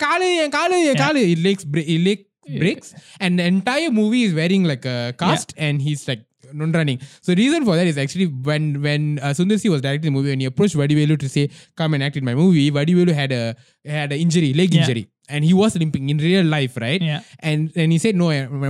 [1.13, 2.25] His legs his leg
[2.59, 5.65] breaks, and the entire movie is wearing like a cast, yeah.
[5.65, 6.99] and he's like not running.
[7.21, 10.29] So reason for that is actually when when uh, Sundar C was directing the movie,
[10.29, 13.55] when he approached Vadivelu to say come and act in my movie, Vadivelu had a
[13.85, 14.81] had an injury, leg yeah.
[14.81, 17.01] injury and he was limping in real life, right?
[17.01, 17.21] Yeah.
[17.39, 18.69] And and he said, no, eh, yeah.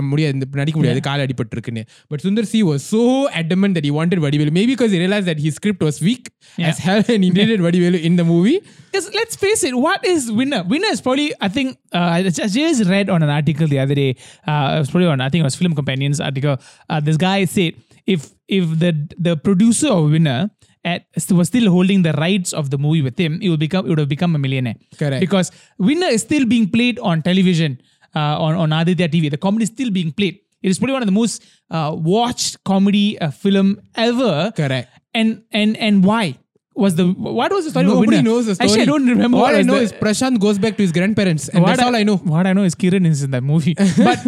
[2.08, 4.50] but Sundar C was so adamant that he wanted Vadivelu.
[4.52, 6.68] Maybe because he realized that his script was weak yeah.
[6.68, 8.60] as hell and he needed Vadivelu in the movie.
[8.90, 10.64] Because let's face it, what is Winner?
[10.64, 14.16] Winner is probably, I think, uh, I just read on an article the other day,
[14.46, 16.56] uh, it was probably on, I think it was Film Companions article.
[16.88, 17.74] Uh, this guy said,
[18.06, 20.50] if if the the producer of Winner
[20.86, 23.90] at, was still holding the rights of the movie with him, it would become it
[23.90, 24.76] would have become a millionaire.
[24.98, 25.20] Correct.
[25.20, 27.78] Because winner is still being played on television
[28.14, 29.30] uh, on on Aditya TV.
[29.36, 30.40] The comedy is still being played.
[30.62, 34.52] It is probably one of the most uh, watched comedy uh, film ever.
[34.56, 34.88] Correct.
[35.12, 36.38] And and and why?
[36.76, 37.06] was the
[37.38, 37.86] what was the story?
[37.86, 38.68] Nobody knows the story.
[38.68, 39.38] Actually, I don't remember.
[39.38, 41.96] All I know the, is Prashant goes back to his grandparents, and that's I, all
[41.96, 42.16] I know.
[42.32, 43.74] What I know is Kiran is in that movie.
[44.08, 44.18] but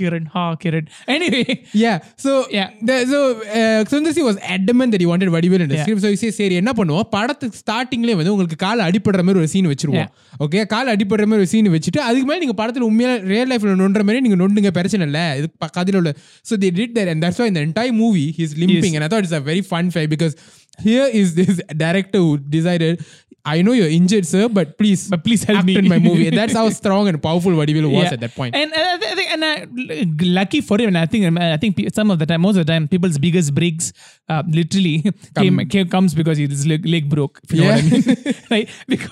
[0.00, 0.88] Kiran, ha, Kiran.
[1.08, 2.04] Anyway, yeah.
[2.16, 2.70] So yeah.
[2.82, 5.84] The, so uh, Sundar C was adamant that he wanted Vadivel in the yeah.
[5.84, 6.02] script.
[6.02, 9.70] So he says, "சரி என்ன பண்ணுவோம் படத்துக்கு ஸ்டார்டிங்லேயே வந்து உங்களுக்கு கால் அடிப்படுற மாதிரி ஒரு scene
[9.72, 10.10] வச்சிருவோம்
[10.46, 14.04] ஓகே கால் அடிப்படுற மாதிரி ஒரு சீன் வச்சுட்டு அதுக்கு மேலே நீங்கள் படத்தில் உண்மையாக ரியல் லைஃப்பில் நொண்டுற
[14.08, 16.12] மாதிரி நீங்கள் நொண்டுங்க பிரச்சனை இல்லை இது கதையில் உள்ள
[16.50, 19.38] so the did that and that's இந்த entire movie his limping and I thought it's
[19.42, 20.36] a very fun fact because.
[20.85, 22.95] Here is this director who decided
[23.43, 26.27] I know you're injured, sir, but please, But please help act me." in my movie.
[26.27, 28.13] And that's how strong and powerful Vadivel was yeah.
[28.15, 28.53] at that point.
[28.55, 30.05] And, and I think, and I,
[30.39, 32.65] lucky for him, and I think, I think pe- some of the time, most of
[32.65, 33.93] the time, people's biggest breaks,
[34.29, 34.95] uh, literally,
[35.39, 37.39] came, came comes because his leg, leg broke.
[37.43, 38.69] If you know what I mean, right?
[38.87, 39.09] Because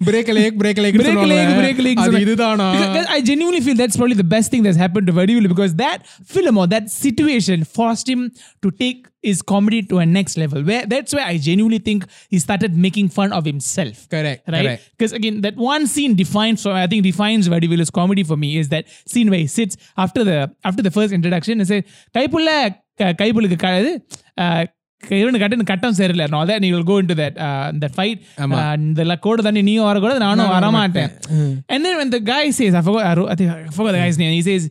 [0.00, 0.94] break a leg, break a leg.
[0.94, 1.98] break a leg, break a leg.
[1.98, 2.68] அது so like- இதுதானா?
[2.76, 6.00] Because I genuinely feel that's probably the best thing that's happened to Vadivel because that
[6.34, 8.22] film or that situation forced him
[8.64, 10.61] to take is comedy to a next level.
[10.63, 13.97] Where that's where I genuinely think he started making fun of himself.
[14.09, 14.43] Correct.
[14.47, 14.79] Right.
[14.97, 16.61] Because again, that one scene defines.
[16.61, 20.23] So I think defines Vadivelu's comedy for me is that scene where he sits after
[20.23, 21.83] the after the first introduction and uh, says,
[22.15, 22.57] "Kaipulla,
[23.21, 23.93] kaipulla kaladu."
[25.03, 27.37] இவனு கட்டுன்னு கட்டம் சரியில்லை நான் தான் நீங்கள் go in to that
[27.75, 28.19] இந்த fight
[28.83, 31.11] இந்த கோடு தண்ணி நீயும் வரக்கூடாது நானும் வரமாட்டேன்
[31.73, 33.11] அண்ட் தென் இந்த guy says I forgot I
[33.77, 34.67] forgot the guy's name he says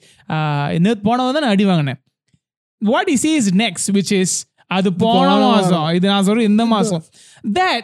[0.86, 2.00] நேற்று போனவன் தான் நான் அடி வாங்கினேன்
[2.90, 4.30] what he says next, which is
[4.76, 5.88] அது போன மாசம்.
[5.96, 7.02] இது நான் சொல்றேன் இந்த மாசம்.
[7.58, 7.82] That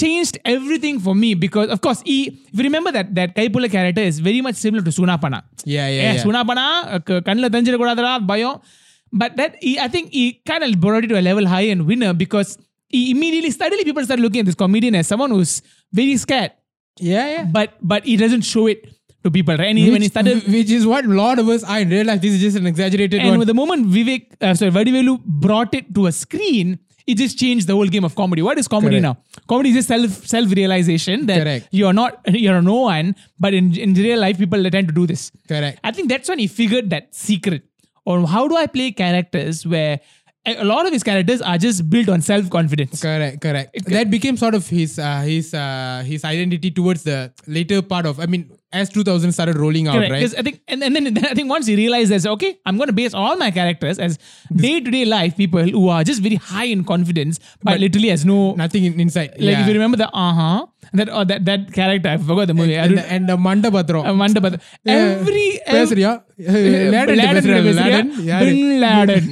[0.00, 2.16] changed everything for me because of course he,
[2.50, 5.38] if you remember that that Kaipulla character is very much similar to Sunapana
[5.74, 6.24] yeah yeah, eh, yeah, yeah.
[6.24, 8.56] Sunapana uh, கண்ணில் தஞ்சிட கூடாதடா பயம்.
[9.20, 11.82] But that he, I think he kind of brought it to a level high and
[11.90, 12.50] winner because
[12.94, 15.54] he immediately suddenly people started looking at this comedian as someone who's
[16.00, 16.52] very scared.
[17.12, 17.44] Yeah yeah.
[17.56, 18.80] But but he doesn't show it
[19.24, 21.64] to people right and he, when he started which is what a lot of us
[21.64, 22.20] are in real life.
[22.20, 23.38] This is just an exaggerated and one.
[23.40, 27.66] with the moment Vivek uh, sorry Vadivelu brought it to a screen it just changed
[27.66, 29.18] the whole game of comedy what is comedy Correct.
[29.18, 31.68] now comedy is just self self realization that Correct.
[31.70, 35.30] you're not you're no one but in in real life people tend to do this
[35.48, 35.80] Correct.
[35.82, 37.64] I think that's when he figured that secret
[38.06, 40.00] on how do I play characters where
[40.46, 43.00] a a lot of his characters are just built on self confidence.
[43.00, 43.84] Correct, correct.
[43.86, 48.20] That became sort of his uh, his uh, his identity towards the later part of.
[48.20, 50.11] I mean, as 2000 started rolling out, right?
[50.11, 52.77] Because I think, and, and then, then I think once he realized that, okay, I'm
[52.77, 54.19] going to base all my characters as
[54.55, 58.25] day to day life people who are just very high in confidence, but, literally has
[58.25, 58.53] no.
[58.53, 59.31] Nothing in, inside.
[59.31, 59.61] Like yeah.
[59.61, 62.77] if you remember the uh huh, that or that that character, I forgot the movie.
[62.77, 64.05] I and, don't, and the Mandapatram.
[64.05, 64.59] uh, Mandapa-
[64.99, 66.13] Every பேசுறியா
[66.93, 67.75] Laden Laden பேசுறியா?
[67.81, 69.27] Laden யாரு Bin Laden.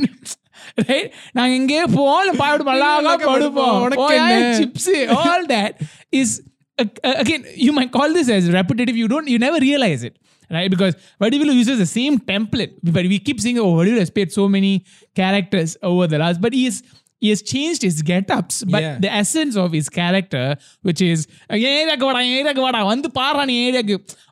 [0.89, 1.07] Right?
[1.37, 4.35] நாங்க எங்கேயோ போல பாடு மல்லாக உனக்கு படுப்போம் உனக்கு என்ன?
[4.59, 5.73] Chips all that
[6.19, 6.50] is uh, uh,
[6.82, 8.96] uh, again you might call this as repetitive.
[8.96, 10.18] You don't you never realize it
[10.50, 10.70] right?
[10.70, 14.48] Because Vadivelu uses the same template but we keep saying oh Vadivelu has played so
[14.48, 16.82] many characters over the last but he is
[17.22, 18.98] he has changed his get-ups, but yeah.
[18.98, 21.28] the essence of his character, which is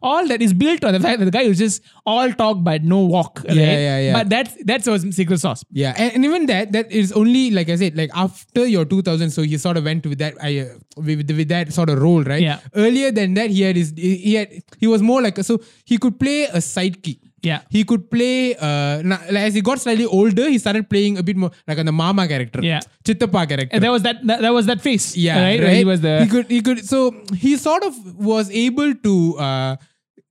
[0.02, 2.82] all that is built on the fact that the guy was just all talk but
[2.82, 3.42] no walk.
[3.46, 3.56] Right?
[3.56, 4.12] Yeah, yeah, yeah.
[4.12, 5.64] But that's that's was secret sauce.
[5.70, 9.30] Yeah, and, and, even that that is only like I said, like after your 2000,
[9.30, 10.64] so he sort of went with that I, uh,
[10.96, 12.42] with, with that sort of role, right?
[12.42, 12.58] Yeah.
[12.74, 14.50] Earlier than that, he had his he had
[14.80, 17.20] he was more like a, so he could play a sidekick.
[17.42, 17.60] Yeah.
[17.70, 18.54] he could play.
[18.56, 19.02] Uh,
[19.46, 22.26] as he got slightly older, he started playing a bit more like on the mama
[22.28, 22.60] character.
[22.62, 22.80] Yeah.
[23.04, 23.68] Chittappa character.
[23.72, 25.76] and there was that, that that was that face yeah, right, right.
[25.76, 27.94] He was the he could he could so he sort of
[28.32, 29.76] was able to uh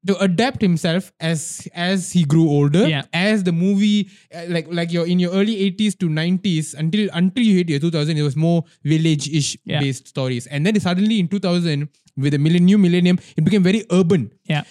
[0.08, 3.02] to adapt himself as as he grew older Yeah.
[3.12, 7.44] as the movie uh, like like your in your early 80s to 90s until until
[7.44, 9.82] you hit your 2000 it was more village ish Yeah.
[9.82, 12.38] based stories and then suddenly in 2000 with the
[12.70, 14.64] new millennium it became very urban yeah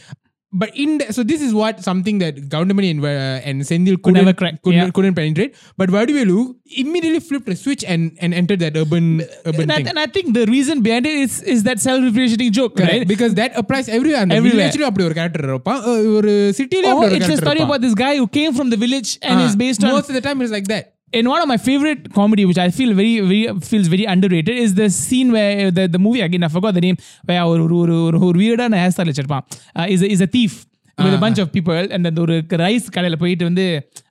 [0.52, 4.24] but in the, so this is what something that Goundamani and, uh, and Senthil couldn't,
[4.24, 4.90] Never crack, couldn't, yeah.
[4.90, 5.54] couldn't penetrate.
[5.76, 9.86] But Vadivelu immediately flipped a switch and, and entered that urban uh, urban and thing.
[9.86, 12.92] I, and I think the reason behind it is is that self-replicating joke, Correct.
[12.92, 13.08] right?
[13.08, 14.22] Because that applies everywhere.
[14.22, 14.66] And everywhere.
[14.68, 15.74] Actually, அப்படி character இருப்பா
[16.58, 19.46] city oh, it's a story about this guy who came from the village and uh,
[19.48, 20.84] is based on most of the time it's like that
[21.17, 24.71] and one of my favorite comedy, which I feel very, very feels very underrated, is
[24.79, 26.97] the scene where the, the movie again I forgot the name
[27.29, 29.45] where ஒரு ஒரு ஒரு ஒரு weird-ஆன hairstyle வச்சிருப்பான்
[29.79, 30.53] uh, is a, is a thief
[31.05, 32.35] with a bunch of people and then ஒரு
[32.65, 33.65] rice கடையில போயிட்டு வந்து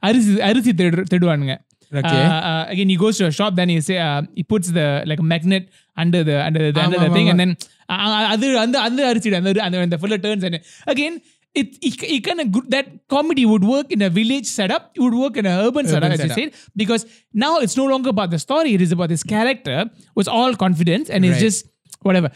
[0.08, 1.56] அரிசி அரிசி தேடு தேடுவானுங்க
[2.00, 2.20] Okay.
[2.26, 3.50] Uh, uh, again, he goes to a shop.
[3.58, 5.64] Then he say uh, he puts the like a magnet
[6.02, 7.32] under the under the, under the ஆமா, thing, ஆமா.
[7.32, 7.50] and then
[7.94, 10.56] uh, அது அந்த அந்த அரிசி அந்த அந்த அந்த fuller turns and
[10.92, 11.14] again.
[11.55, 14.91] it, it, it kind of good that comedy would work in a village setup.
[14.95, 18.09] It would work in a urban, setup, as you said, because now it's no longer
[18.09, 18.73] about the story.
[18.75, 21.67] It is about this character who's all confidence and it's just
[22.03, 22.29] whatever.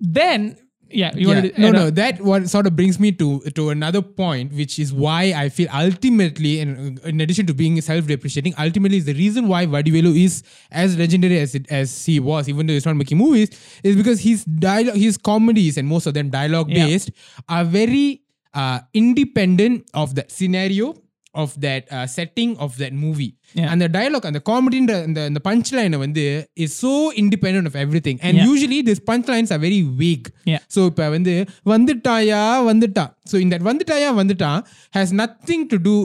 [0.00, 0.56] Then
[0.94, 1.40] yeah, you Yeah.
[1.42, 1.90] to, no, no.
[1.90, 5.68] That what sort of brings me to to another point, which is why I feel
[5.72, 10.96] ultimately, in, in addition to being self-depreciating, ultimately is the reason why Vadivelu is as
[10.98, 13.50] legendary as it, as he was, even though he's not making movies,
[13.82, 17.10] is because his dialogue, his comedies, and most of them dialogue based,
[17.48, 18.21] are very
[18.54, 20.94] uh, independent of that scenario.
[21.34, 23.67] Of that uh, setting of that movie, Yeah.
[23.71, 26.23] and the dialogue and the comedy and the, and the, and the punchline வந்து
[26.63, 26.91] is so
[27.21, 28.49] independent of everything, and Yeah.
[28.51, 30.27] usually these punchlines are very vague.
[30.51, 30.61] Yeah.
[30.75, 31.33] So இப்போ வந்து
[31.71, 34.59] வந்துட்டாயா வந்துட்டான் so இந்த வந்துட்டாயா வந்துட்டான்
[34.97, 35.95] has nothing to two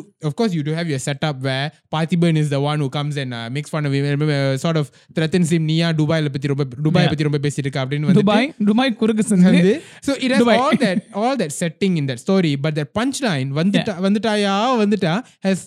[0.41, 1.57] course you to have your set up way
[1.97, 3.89] Parthiban is the one who comes and maths fun
[4.65, 7.13] sort of த்ரெத்தன் sim நீயா துபாயில பத்தி ரொம்ப Dubai Yeah.
[7.13, 9.49] பத்தி ரொம்ப பேசிட்டு இருக்க அப்படின்னு வந்து Dubai, Dubai குறுக்கு சந்து.
[9.51, 9.75] வந்து
[10.09, 10.57] so it has Dubai.
[10.63, 15.15] all that all that setting in that story but that punchline வந்துட்டா வந்துட்டாயா வந்துட்டா
[15.49, 15.61] has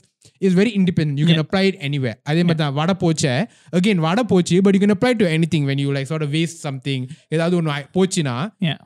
[0.45, 1.45] is very independent you can Yeah.
[1.45, 3.33] apply it anywhere அதே மாதிரி தான் வடை போச்சே
[3.79, 6.31] again வடை போச்சு but you can apply it to anything when you like sort of
[6.37, 7.01] waste something
[7.35, 8.35] ஏதாவது ஒன்று போச்சுன்னா
[8.69, 8.79] Yeah.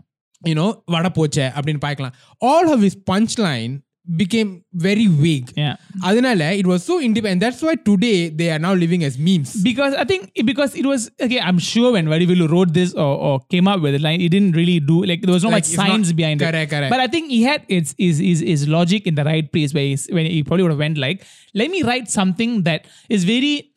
[0.43, 2.15] you know வடை போச்சே அப்படின்னு பார்க்கலாம்
[2.49, 3.73] all of his punchline
[4.16, 5.52] became very vague.
[5.56, 5.76] Yeah.
[6.02, 7.40] Adinale, it was so independent.
[7.40, 9.62] That's why today they are now living as memes.
[9.62, 13.40] Because I think because it was okay, I'm sure when Vadivelu wrote this or, or
[13.50, 15.64] came up with it, like he didn't really do like there was no like, much
[15.64, 16.76] science not, behind correct, it.
[16.76, 16.90] Correct.
[16.90, 19.96] But I think he had its is is his logic in the right place where
[20.10, 21.24] when he probably would have went like,
[21.54, 23.70] let me write something that is very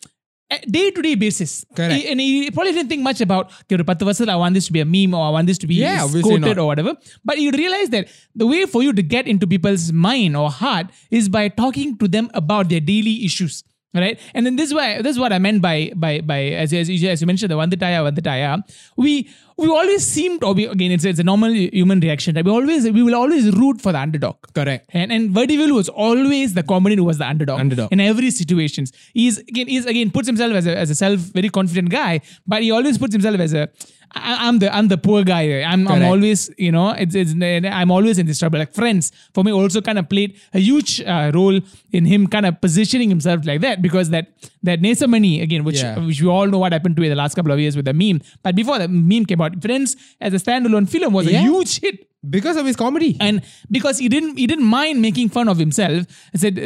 [0.67, 1.65] day to day basis.
[1.77, 3.83] Eh, and he probably didn't think much about, okay,
[4.29, 6.65] I want this to be a meme or I want this to be yeah, or
[6.65, 6.95] whatever.
[7.25, 10.87] But you realize that the way for you to get into people's mind or heart
[11.11, 13.63] is by talking to them about their daily issues.
[13.93, 16.71] Right, and then this is why this is what I meant by by by as
[16.71, 18.61] as, as you mentioned the day vanditaya.
[18.95, 22.35] We we always seemed or we, again it's it's a normal human reaction.
[22.35, 22.45] Right?
[22.45, 24.35] We always we will always root for the underdog.
[24.53, 27.91] correct And and Verdival was always the comedian who was the underdog, Underdog.
[27.91, 28.93] in every situations.
[29.13, 32.61] He's again he's again puts himself as a as a self very confident guy, but
[32.61, 33.69] he always puts himself as a
[34.15, 35.61] I, I'm the I'm the poor guy.
[35.63, 37.33] I'm I'm always you know it's, it's
[37.65, 38.59] I'm always in this trouble.
[38.59, 41.59] Like Friends for me also kind of played a huge uh, role
[41.91, 44.27] in him kind of positioning himself like that because that
[44.63, 45.99] that Nesamani again, which Yeah.
[45.99, 47.93] which we all know what happened to in the last couple of years with the
[47.93, 48.21] meme.
[48.43, 52.07] But before the meme came out, Friends as a standalone film was a huge hit
[52.29, 56.05] because of his comedy and because he didn't he didn't mind making fun of himself
[56.31, 56.61] he said uh,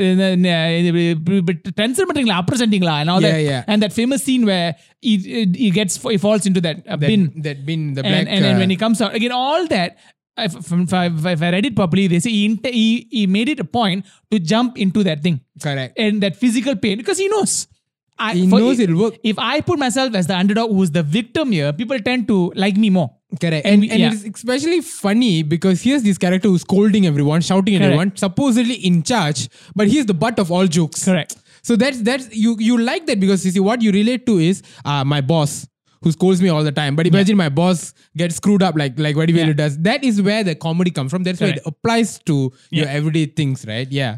[1.79, 3.63] transmittingla appresentingla and all yeah, that yeah.
[3.67, 5.17] and that famous scene where he
[5.53, 8.45] he gets he falls into that, uh, that bin that bin the black and, and,
[8.45, 9.97] and, when he uh, comes out again all that
[10.37, 13.59] if, if, I, if I read it properly, they say he, he, he made it
[13.59, 15.41] a point to jump into that thing.
[15.61, 15.93] Correct.
[15.99, 17.67] And that physical pain, because he knows.
[18.17, 19.15] I, he knows if, it'll work.
[19.23, 22.77] If I put myself as the underdog who's the victim here, people tend to like
[22.77, 23.15] me more.
[23.39, 23.65] Correct.
[23.65, 24.11] And And, yeah.
[24.13, 27.93] it's especially funny because here's this character who's scolding everyone, shouting at Correct.
[27.93, 31.05] everyone, supposedly in charge, but he's the butt of all jokes.
[31.05, 31.35] Correct.
[31.63, 34.63] So that's that's you you like that because you see what you relate to is
[34.83, 35.67] uh, my boss
[36.01, 36.95] who scolds me all the time.
[36.95, 39.53] But imagine my boss gets screwed up like like Vadivelu Yeah.
[39.53, 39.77] does.
[39.79, 41.23] That is where the comedy comes from.
[41.23, 43.89] That's why it applies to your everyday things, right?
[43.91, 44.17] Yeah.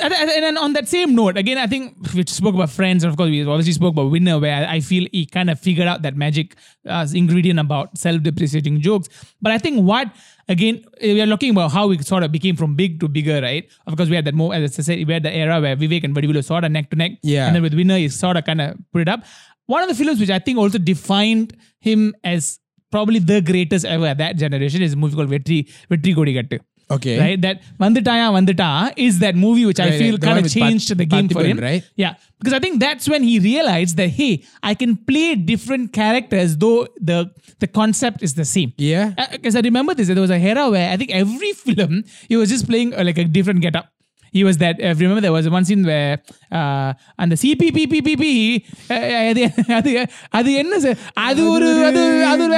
[0.00, 3.16] And, and, on that same note, again, I think we spoke about friends, and of
[3.18, 6.16] course, we obviously spoke about Winner, where I feel he kind of figured out that
[6.16, 6.56] magic
[6.88, 9.08] uh, ingredient about self depreciating jokes.
[9.42, 10.08] But I think what,
[10.48, 13.68] again, we are looking about how we sort of became from big to bigger, right?
[13.86, 16.04] Of course, we had that more, as I said, we had the era where Vivek
[16.04, 17.12] and Vadivel were sort of neck to neck.
[17.22, 17.46] Yeah.
[17.46, 19.24] And then with Winner, he sort of kind of put it up.
[19.66, 22.58] One of the films which I think also defined him as
[22.90, 26.60] probably the greatest ever at that generation is a movie called Vetri, Vetri Kodi Kattu.
[26.90, 27.18] Okay.
[27.18, 27.40] Right?
[27.40, 30.22] That Vanditaya Vandita is that movie which I feel right.
[30.22, 31.58] Kind of changed Pat- the game for him.
[31.58, 31.82] right?
[31.96, 32.16] Yeah.
[32.38, 36.86] Because I think that's when he realized that, hey, I can play different characters though
[37.00, 38.74] the the concept is the same.
[38.76, 39.14] Yeah.
[39.30, 42.50] Because I remember this, there was a era where I think every film he was
[42.50, 43.88] just playing uh, like a different getup.
[44.32, 44.82] He was that.
[44.82, 46.18] Uh, remember, there was one scene where
[46.50, 48.58] uh, அந்த சிபிபிபிபிபி
[48.90, 52.50] uh, அது அது அது என்ன sir அது ஒரு அது அது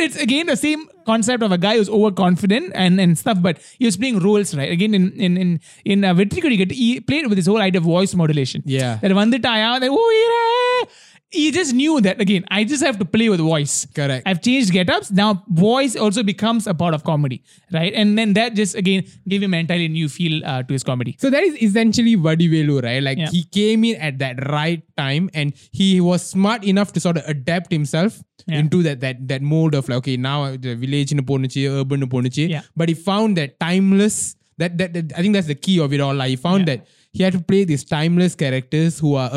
[0.00, 3.84] it's again the same concept of a guy who's overconfident and, and stuff, but he
[3.84, 4.70] was playing roles, right?
[4.70, 8.14] Again, in in in in uh, Vetri he played with his whole idea of voice
[8.14, 8.62] modulation.
[8.64, 8.98] Yeah.
[9.02, 10.88] That vanditaya, oh yeah
[11.30, 12.44] he just knew that again.
[12.50, 13.86] I just have to play with voice.
[13.94, 14.26] Correct.
[14.26, 15.10] I've changed get-ups.
[15.10, 17.92] Now voice also becomes a part of comedy, right?
[17.92, 21.16] And then that just again gave him an entirely new feel uh, to his comedy.
[21.18, 23.02] So that is essentially Vadivelu, right?
[23.02, 23.28] Like Yeah.
[23.30, 27.24] he came in at that right time and he was smart enough to sort of
[27.28, 28.60] adapt himself Yeah.
[28.60, 32.48] into that that that mold of like, okay, now the village in ponuchi, urban ponuchi.
[32.48, 32.62] Yeah.
[32.74, 36.00] But he found that timeless that, that that I think that's the key of it
[36.00, 36.14] all.
[36.14, 39.30] Like he found that he had to play these timeless characters who are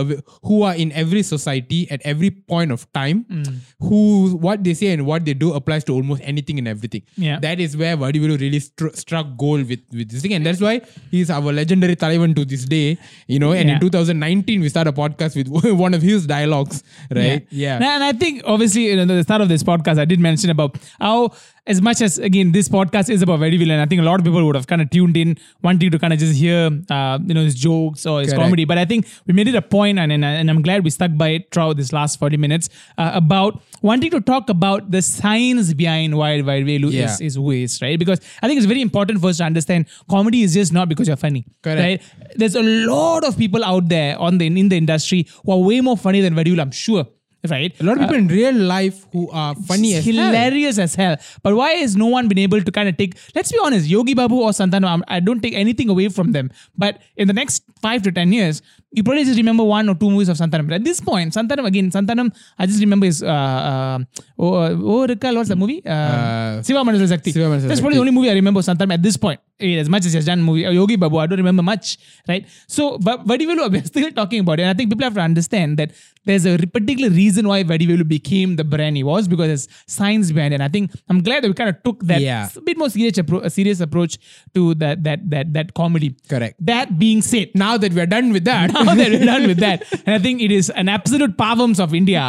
[0.43, 3.25] who are in every society at every point of time.
[3.29, 3.55] Mm.
[3.79, 7.03] Who what they say and what they do applies to almost anything and everything.
[7.15, 7.39] Yeah.
[7.39, 10.81] That is where Vadivelu really stru- struck gold with with this thing, and that's why
[11.11, 12.97] he's our legendary Taliban to this day.
[13.27, 15.47] You know, and in 2019 we start a podcast with
[15.85, 16.83] one of his dialogues,
[17.15, 17.47] right?
[17.49, 17.75] Yeah.
[17.75, 20.19] And- And I think obviously you know, at the start of this podcast, I did
[20.19, 21.31] mention about how
[21.67, 24.25] as much as again this podcast is about very villain, I think a lot of
[24.25, 27.33] people would have kind of tuned in wanting to kind of just hear uh, you
[27.35, 28.41] know his jokes or his Correct.
[28.43, 28.65] comedy.
[28.65, 31.11] But I think we made it a point, and and, and I'm glad we stuck
[31.15, 35.73] by it throughout this last 40 minutes uh, about wanting to talk about the science
[35.73, 37.05] behind why why Velu Yeah.
[37.13, 37.51] is, is who
[37.85, 37.99] right?
[37.99, 41.07] Because I think it's very important for us to understand comedy is just not because
[41.07, 41.79] you're funny, Correct.
[41.79, 42.35] right?
[42.35, 45.81] There's a lot of people out there on the in the industry who are way
[45.81, 47.05] more funny than Vadivelu, I'm sure.
[47.49, 47.73] Right?
[47.79, 50.13] A lot of people in uh, real life who are funny as hell.
[50.13, 51.15] hilarious as hell.
[51.41, 53.17] But why has no one been able to kind of take?
[53.33, 54.85] Let's be honest, Yogi Babu or Santanam.
[54.85, 56.51] I'm- I don't take anything away from them.
[56.77, 58.61] But in the next five to ten years,
[58.93, 60.67] you probably just remember one or two movies of Santanam.
[60.67, 62.33] But at this point, Santanam again, Santanam.
[62.59, 63.23] I just remember his.
[63.23, 63.99] Uh, uh,
[64.37, 65.81] oh, uh, oh, Rikal, what's the movie?
[65.85, 67.31] Uh, Uh, Siva Manasula Sakthi.
[67.33, 69.39] Siva Manasal That's probably the only movie I remember Santanam at this point.
[69.59, 72.45] Eh, As much as he's done movie, uh, Yogi Babu, I don't remember much, right?
[72.67, 74.63] So, but Vadivelu, we're still talking about it.
[74.63, 75.91] And I think people have to understand that
[76.25, 80.53] there's a particular reason why Vadivelu became the brand he was because there's science behind
[80.53, 80.55] it.
[80.55, 82.49] And I think I'm glad that we kind of took that Yeah.
[82.55, 84.17] a bit more serious, appro- a serious approach
[84.55, 86.15] to that that that that comedy.
[86.27, 86.55] Correct.
[86.73, 89.78] That being said, Now that we're done with that, now that we're done with that,
[90.04, 92.24] and I think it is an absolute pavams of India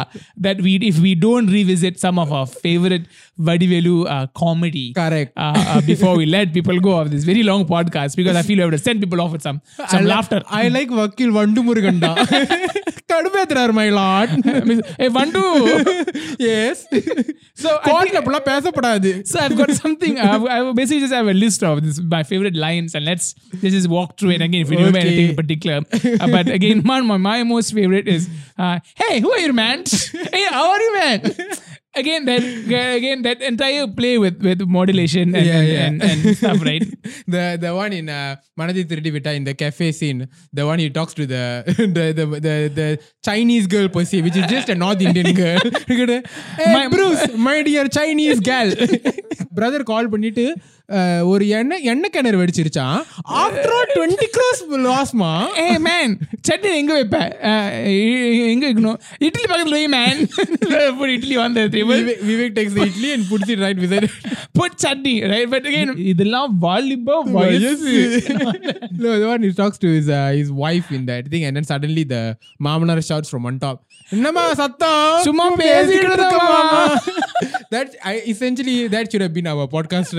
[0.46, 3.06] that we, if we don't revisit some of our favorite
[3.48, 5.32] Vadivelu uh, comedy, Correct.
[5.36, 8.56] uh, uh, before we let people go of this very long podcast, because I feel
[8.56, 10.40] we have to send people off with some I some like- laughter.
[10.62, 12.12] I like Vakil Vandu Muruganda.
[13.12, 14.30] கடுப்பேத்துறாரு my lord.
[15.00, 15.42] hey, Vandu.
[16.48, 16.78] yes.
[17.62, 19.10] So I கோர்ட்ல think, அப்படிலாம் பேசப்படாது.
[19.30, 20.14] so I've got something.
[20.26, 23.26] I've, I basically just have a list of this my favorite lines, and let's
[23.62, 24.60] let's just walk through it again.
[24.64, 25.08] If you remember Okay.
[25.08, 25.78] anything in particular,
[26.22, 28.28] Uh, but again, man, my, my most favorite is,
[28.58, 29.84] uh, "Hey, who are you, man?
[30.32, 31.34] hey, how are you, man?"
[31.94, 32.42] Again, that
[32.96, 35.86] again that entire play with with modulation and Yeah, and, yeah.
[35.86, 36.84] and, and stuff, right?
[37.26, 40.90] the the one in uh, Manadi Tiridi Vita in the cafe scene, the one he
[40.90, 41.42] talks to the
[41.96, 42.88] the the the, the
[43.24, 45.58] Chinese girl per se, which is just a North Indian girl.
[45.88, 46.22] hey,
[46.76, 48.70] My- Bruce, my dear Chinese girl.
[49.58, 50.44] brother கால் பண்ணிட்டு
[50.81, 50.81] uh,
[51.23, 52.97] ஒரு எண்ணெய் எண்ணெய் கிணறு வெடிச்சிருச்சான்
[53.41, 55.29] after twenty crores லாஸ்மா
[55.59, 56.09] Hey man,
[56.47, 57.19] chutney எங்க வைப்ப
[57.51, 61.35] Uh, எ- எங்க வைக்கணும் இட்லி பக்கத்துல வை put idli
[61.75, 63.09] table Vivek the idli
[63.49, 64.07] it right beside
[64.59, 67.17] put chutney right but again இதெல்லாம் வாலிபா.
[67.37, 67.93] வயசு
[69.03, 71.67] no, the one he talks to his uh, his wife in that thing, and then
[71.71, 72.21] suddenly the
[72.67, 73.79] மாமனார் shouts from on top.
[74.09, 76.59] என்னம்மா சத்தம் சும்மா பேசிக்கிட்டு இருக்கோமா.
[77.75, 80.11] that I essentially that should have been our podcast.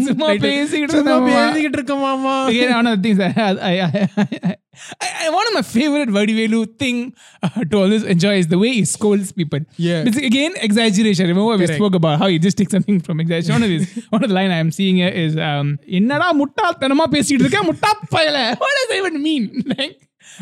[0.00, 0.04] right?
[0.08, 0.44] சும்மா Title.
[0.46, 1.40] பேசிக்கிட்டு சும்மா இருக்கோமா.
[1.40, 2.36] பேசிக்கிட்டு இருக்கோமாமா.
[2.52, 3.32] Again, one of the things I,
[3.70, 4.54] I, I, I,
[5.24, 6.96] I, one of my favorite Vadivelu thing
[7.46, 9.60] uh, to always enjoy is the way he scolds people.
[9.88, 10.08] Yeah.
[10.08, 11.24] It's again exaggeration.
[11.32, 11.80] Remember we Correct.
[11.80, 13.54] spoke about how he just takes something from exaggeration.
[13.58, 15.68] One of these, one of the line I am seeing here is, um,
[16.00, 18.38] என்னடா முட்டாள்தனமா பேசிட்டு இருக்க முட்டா பயல.
[18.64, 19.44] What does that even mean?
[19.74, 19.96] Like,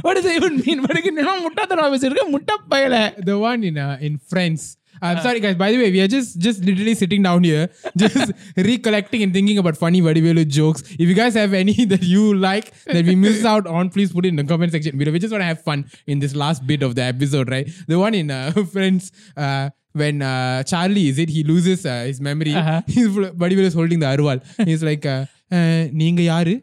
[0.05, 0.81] what does that even mean?
[0.87, 2.97] But again, என்னடா முட்டாள்தனமா பேசிட்டு இருக்க முட்டா பயல.
[3.31, 4.65] The one in uh, in Friends.
[5.03, 5.57] I'm sorry, guys.
[5.57, 7.65] By the way, we are just just literally sitting down here,
[8.03, 8.31] just
[8.69, 10.83] recollecting and thinking about funny Vadivelu jokes.
[10.95, 14.25] If you guys have any that you like that we missed out on, please put
[14.25, 14.97] it in the comment section.
[14.97, 17.69] We we just want to have fun in this last bit of the episode, right?
[17.89, 19.07] The one in uh, Friends.
[19.47, 19.65] Uh,
[19.95, 22.55] when uh, Charlie is it, he loses uh, his memory.
[22.55, 22.81] Uh-huh.
[22.95, 23.09] He's
[23.43, 24.39] Vadivelu is holding the arwal.
[24.71, 25.21] He's like, uh,
[25.51, 26.55] uh, நீங்க யாரு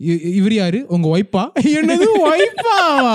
[0.00, 1.44] இ- இவர் யாரு உங்க ஒய்ப்பா
[1.76, 3.14] என்னது ஒய்ப்பாவா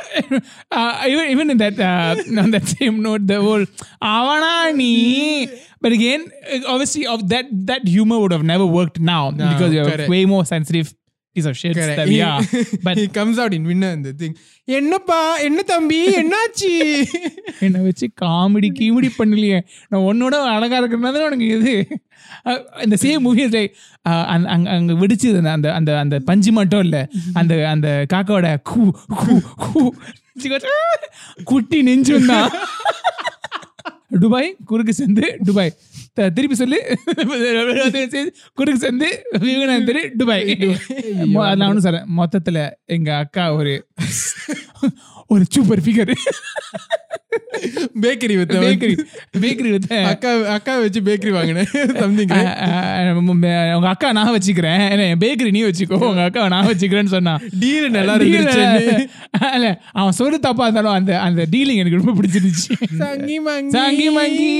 [0.70, 3.64] uh, even even in that uh, on that same note, the whole
[4.02, 5.48] avana nee.
[5.80, 6.30] But again,
[6.66, 10.44] obviously, of that that humor would have never worked now No, because you're way more
[10.44, 10.94] sensitive
[11.34, 12.40] than we are.
[12.84, 14.34] But he comes out in winner and the thing.
[14.64, 15.36] என்னப்பா?
[15.36, 16.06] என்ன தம்பி?
[16.06, 17.04] என்னாச்சு?
[17.60, 19.60] என்னை வச்சு comedy கீமெடி பண்ணலையே.
[19.88, 21.86] நான் உன்னோட அழகா இருக்கிறது உனக்கு இது.
[22.82, 23.70] இந்த சேம் மூவி
[24.02, 27.08] அங்க அங்க வெடிச்சது அந்த- அந்த அந்த அந்த பஞ்சு மட்டும் இல்ல.
[27.32, 29.90] அந்த அந்த காக்காவோட கூ கூ கூ
[31.44, 32.50] குட்டி நெஞ்சும் தான்.
[34.20, 35.72] துபாய் குறுக்கு சேர்ந்து துபாய்
[36.11, 36.78] த- திருப்பி சொல்லு.
[38.54, 39.08] குறுக்கு சேர்ந்து
[39.38, 40.44] விவேகானந்த தெரு துபாய்.
[41.54, 43.74] நான் ஒன்றும் சொல்றேன் மொத்தத்துல எங்க அக்கா ஒரு
[45.26, 46.12] ஒரு super figure
[48.02, 48.94] bakery with bakery
[49.38, 52.32] bakery with அக்கா அக்கா வச்சு பேக்கரி வாங்கினேன் சம்திங்
[53.22, 53.48] உங்க
[53.88, 54.82] அக்கா நான் வச்சுக்கிறேன்.
[55.20, 55.98] பேக்கரி நீ வச்சுக்கோ.
[56.06, 57.34] உங்க அக்கா நான் வச்சுக்கிறேன்னு சொன்னா.
[57.60, 58.14] டீல் நல்லா
[59.56, 62.72] இல்ல அவன் சொல்லு தப்பா இருந்தாலும் அந்த அந்த டீலிங் எனக்கு ரொம்ப பிடிச்சிருந்துச்சு.
[62.98, 63.72] சங்கி மங்கி.
[63.76, 64.52] சாங்கி மங்கி.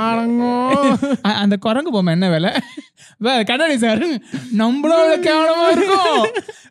[0.00, 0.69] ஆளங்கோ அ-
[1.43, 2.51] அந்த குரங்கு பொம்மை என்ன வேலை
[3.25, 4.05] வே கண்ணாடி சார்
[4.61, 6.23] நம்மளோட கேவலமா இருக்கும்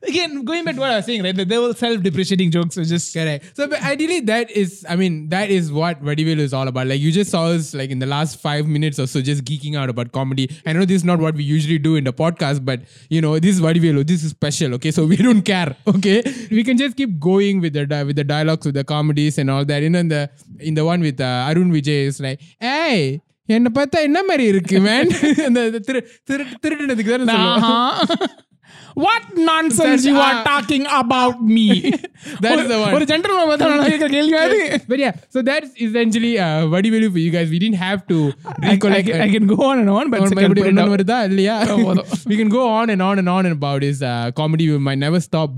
[0.08, 2.84] again going back to what I was saying right they were self depreciating jokes are
[2.84, 3.56] just Correct.
[3.56, 6.86] So, but ideally, that is, I mean, that is what Vadivelu is all about.
[6.88, 9.76] Like, you just saw us, like, in the last five minutes or so, just geeking
[9.76, 10.50] out about comedy.
[10.66, 13.38] I know this is not what we usually do in the podcast, but, you know,
[13.38, 14.06] this is Vadivelu.
[14.06, 14.90] This is special, okay?
[14.90, 16.18] So, we don't care, okay?
[16.50, 19.50] We can just keep going with the di- with the dialogues, with the comedies and
[19.50, 19.82] all that.
[19.82, 20.22] You know, in the,
[20.58, 24.76] in the one with uh, Arun Vijay, is like, hey, என்ன பார்த்தா என்ன மாதிரி இருக்கு
[24.86, 25.10] man
[25.48, 26.00] அந்த அந்த திரு
[26.30, 28.28] திரு திருடினதுக்கு தானே சொல்லுவாங்க uh-huh.
[29.04, 30.42] what nonsense you are Ah.
[30.48, 31.64] talking about me
[32.44, 32.92] That is the one.
[32.96, 34.58] ஒரு ஜென்டல்மேன் பார்த்தா நான் கேட்கிற கேள்வி அது
[34.90, 38.54] but yeah so that's essentially uh, Vadivelu for you guys we didn't have to I,
[38.54, 40.70] I, recollect can- I can go on and on but on I can மறுபடியும் put
[40.70, 40.94] it இன்னொன்னு down.
[40.96, 41.56] வருதா இல்லையா
[41.88, 42.08] போதும்.
[42.32, 45.20] we can go on and on and on about his uh, comedy we might never
[45.28, 45.50] stop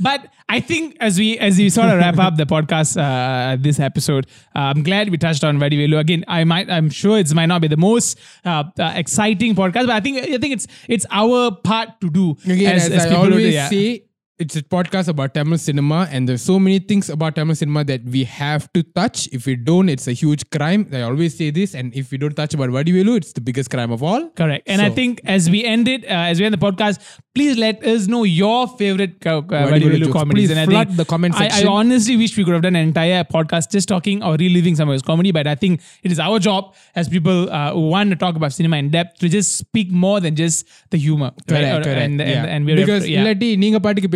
[0.00, 3.78] but I think as we as we sort of wrap up the podcast uh, this
[3.78, 4.26] episode,
[4.56, 6.24] uh, I'm glad we touched on Vadivelu again.
[6.26, 9.90] I might I'm sure it might not be the most uh, uh, exciting podcast, but
[9.90, 12.36] I think I think it's it's our part to do.
[12.44, 13.68] again as, I people always do, yeah.
[13.68, 14.04] say
[14.39, 18.01] it's a podcast about Tamil cinema and there's so many things about Tamil cinema that
[18.15, 21.73] we have to touch if we don't it's a huge crime I always say this
[21.73, 24.63] and if we don't touch about Vadivelu it's the biggest crime of all Correct.
[24.67, 26.99] And I So- think as we end it, uh, as we end the podcast,
[27.37, 30.17] please let us know your favorite uh, uh, Vadi Vadi Velu Velu jokes.
[30.19, 30.41] comedies.
[30.49, 31.69] Please and I flood think the comment I, I section.
[31.77, 34.93] honestly wish we could have done an entire podcast just talking or reliving some of
[34.97, 38.19] his comedy, but I think it is our job as people uh, who want to
[38.25, 41.31] talk about cinema in depth to just speak more than just the humor.
[41.35, 41.47] right?
[41.53, 42.05] Correct, Or- correct.
[42.09, 42.53] And, and, yeah.
[42.53, 43.19] and we're because yeah.
[43.21, 44.11] இல்லாட்டி நீங்க பாட்டுக்கு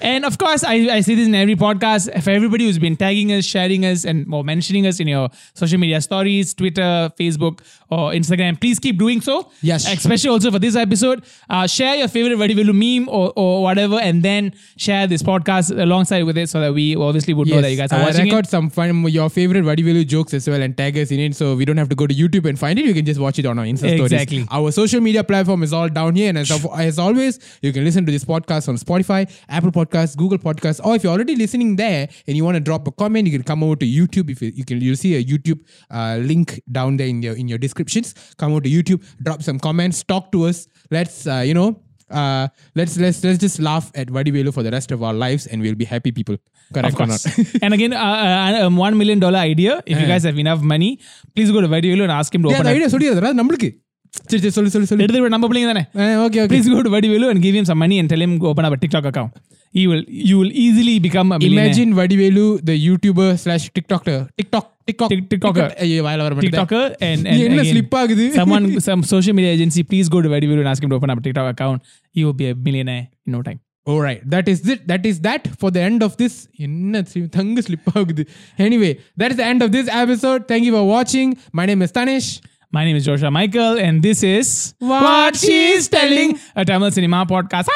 [0.00, 2.08] and of course I, I say this in every podcast.
[2.14, 5.78] If everybody who's been tagging us sharing us and or mentioning us in your social
[5.78, 9.50] media stories twitter facebook or instagram please keep doing so.
[9.60, 9.86] Yes.
[9.92, 14.22] Especially also for this episode uh, share your favorite Vadivelu meme or, or whatever and
[14.22, 17.76] then share this podcast alongside with it so that we obviously would know that you
[17.76, 20.96] guys are uh, watching record some fun your favorite Vadivelu jokes as well and tag
[20.96, 22.84] us in it so we don't have to go to youtube and find it.
[22.84, 24.12] You can just watch it on our Instagram stories.
[24.12, 24.46] Exactly.
[24.50, 28.06] Our social media platform is all down here and as, as always you can listen
[28.06, 32.08] to this podcast on Spotify, Apple Podcasts, Google Podcasts, or if you're already listening there
[32.26, 34.30] and you want to drop a comment, you can come over to YouTube.
[34.30, 37.48] If you, you can, you'll see a YouTube uh, link down there in your in
[37.48, 38.14] your descriptions.
[38.38, 40.66] Come over to YouTube, drop some comments, talk to us.
[40.90, 41.80] Let's uh, you know.
[42.10, 45.62] Uh, let's let's let's just laugh at Vadivelu for the rest of our lives, and
[45.62, 46.36] we'll be happy people.
[46.74, 47.24] Correct or not?
[47.62, 49.82] and again, uh, uh, um, one million dollar idea.
[49.86, 51.00] If you guys have enough money,
[51.34, 54.41] please go to Vadivelu and ask him to Yeah, open a idea சொல்லிடுறா நம்மளுக்கு சரி
[54.41, 55.83] சரி சொல்லு சொல்லு சொல்லு எடுத்து நம்ம பிள்ளைங்க தானே
[56.25, 58.47] okay okay Please go to Vadivelu and give him some money and tell him to
[58.51, 59.33] open up a TikTok account.
[59.77, 61.65] He will you will easily become a millionaire.
[61.65, 64.27] Imagine Vadivelu, the YouTuber slash TikToker.
[64.39, 64.65] TikTok.
[64.87, 65.09] TikTok.
[65.13, 65.67] Tik- TikToker.
[65.85, 66.57] ஐயோ, வாயில வர மாட்டேங்குது.
[66.57, 68.25] TikToker and, நீ and என்ன again, slip ஆகுது?
[68.39, 71.19] someone some social media agency please go to Vadivelu and ask him to open up
[71.19, 71.79] a TikTok account.
[72.17, 73.59] He will be a millionaire in no time.
[73.91, 74.87] Alright, that is it.
[74.87, 76.49] That is that for the end of this.
[76.55, 78.27] என்ன C- தங்கு slip ஆகுது.
[78.57, 80.43] Anyway, that is the end of this episode.
[80.53, 81.37] Thank you for watching.
[81.51, 82.29] My name is Tanish.
[82.74, 86.38] my name is Joshua Michael and this is What She's Telling.
[86.56, 87.68] a Tamil cinema podcast.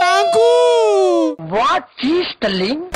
[0.00, 1.38] Tanku!
[1.50, 2.88] What she's telling?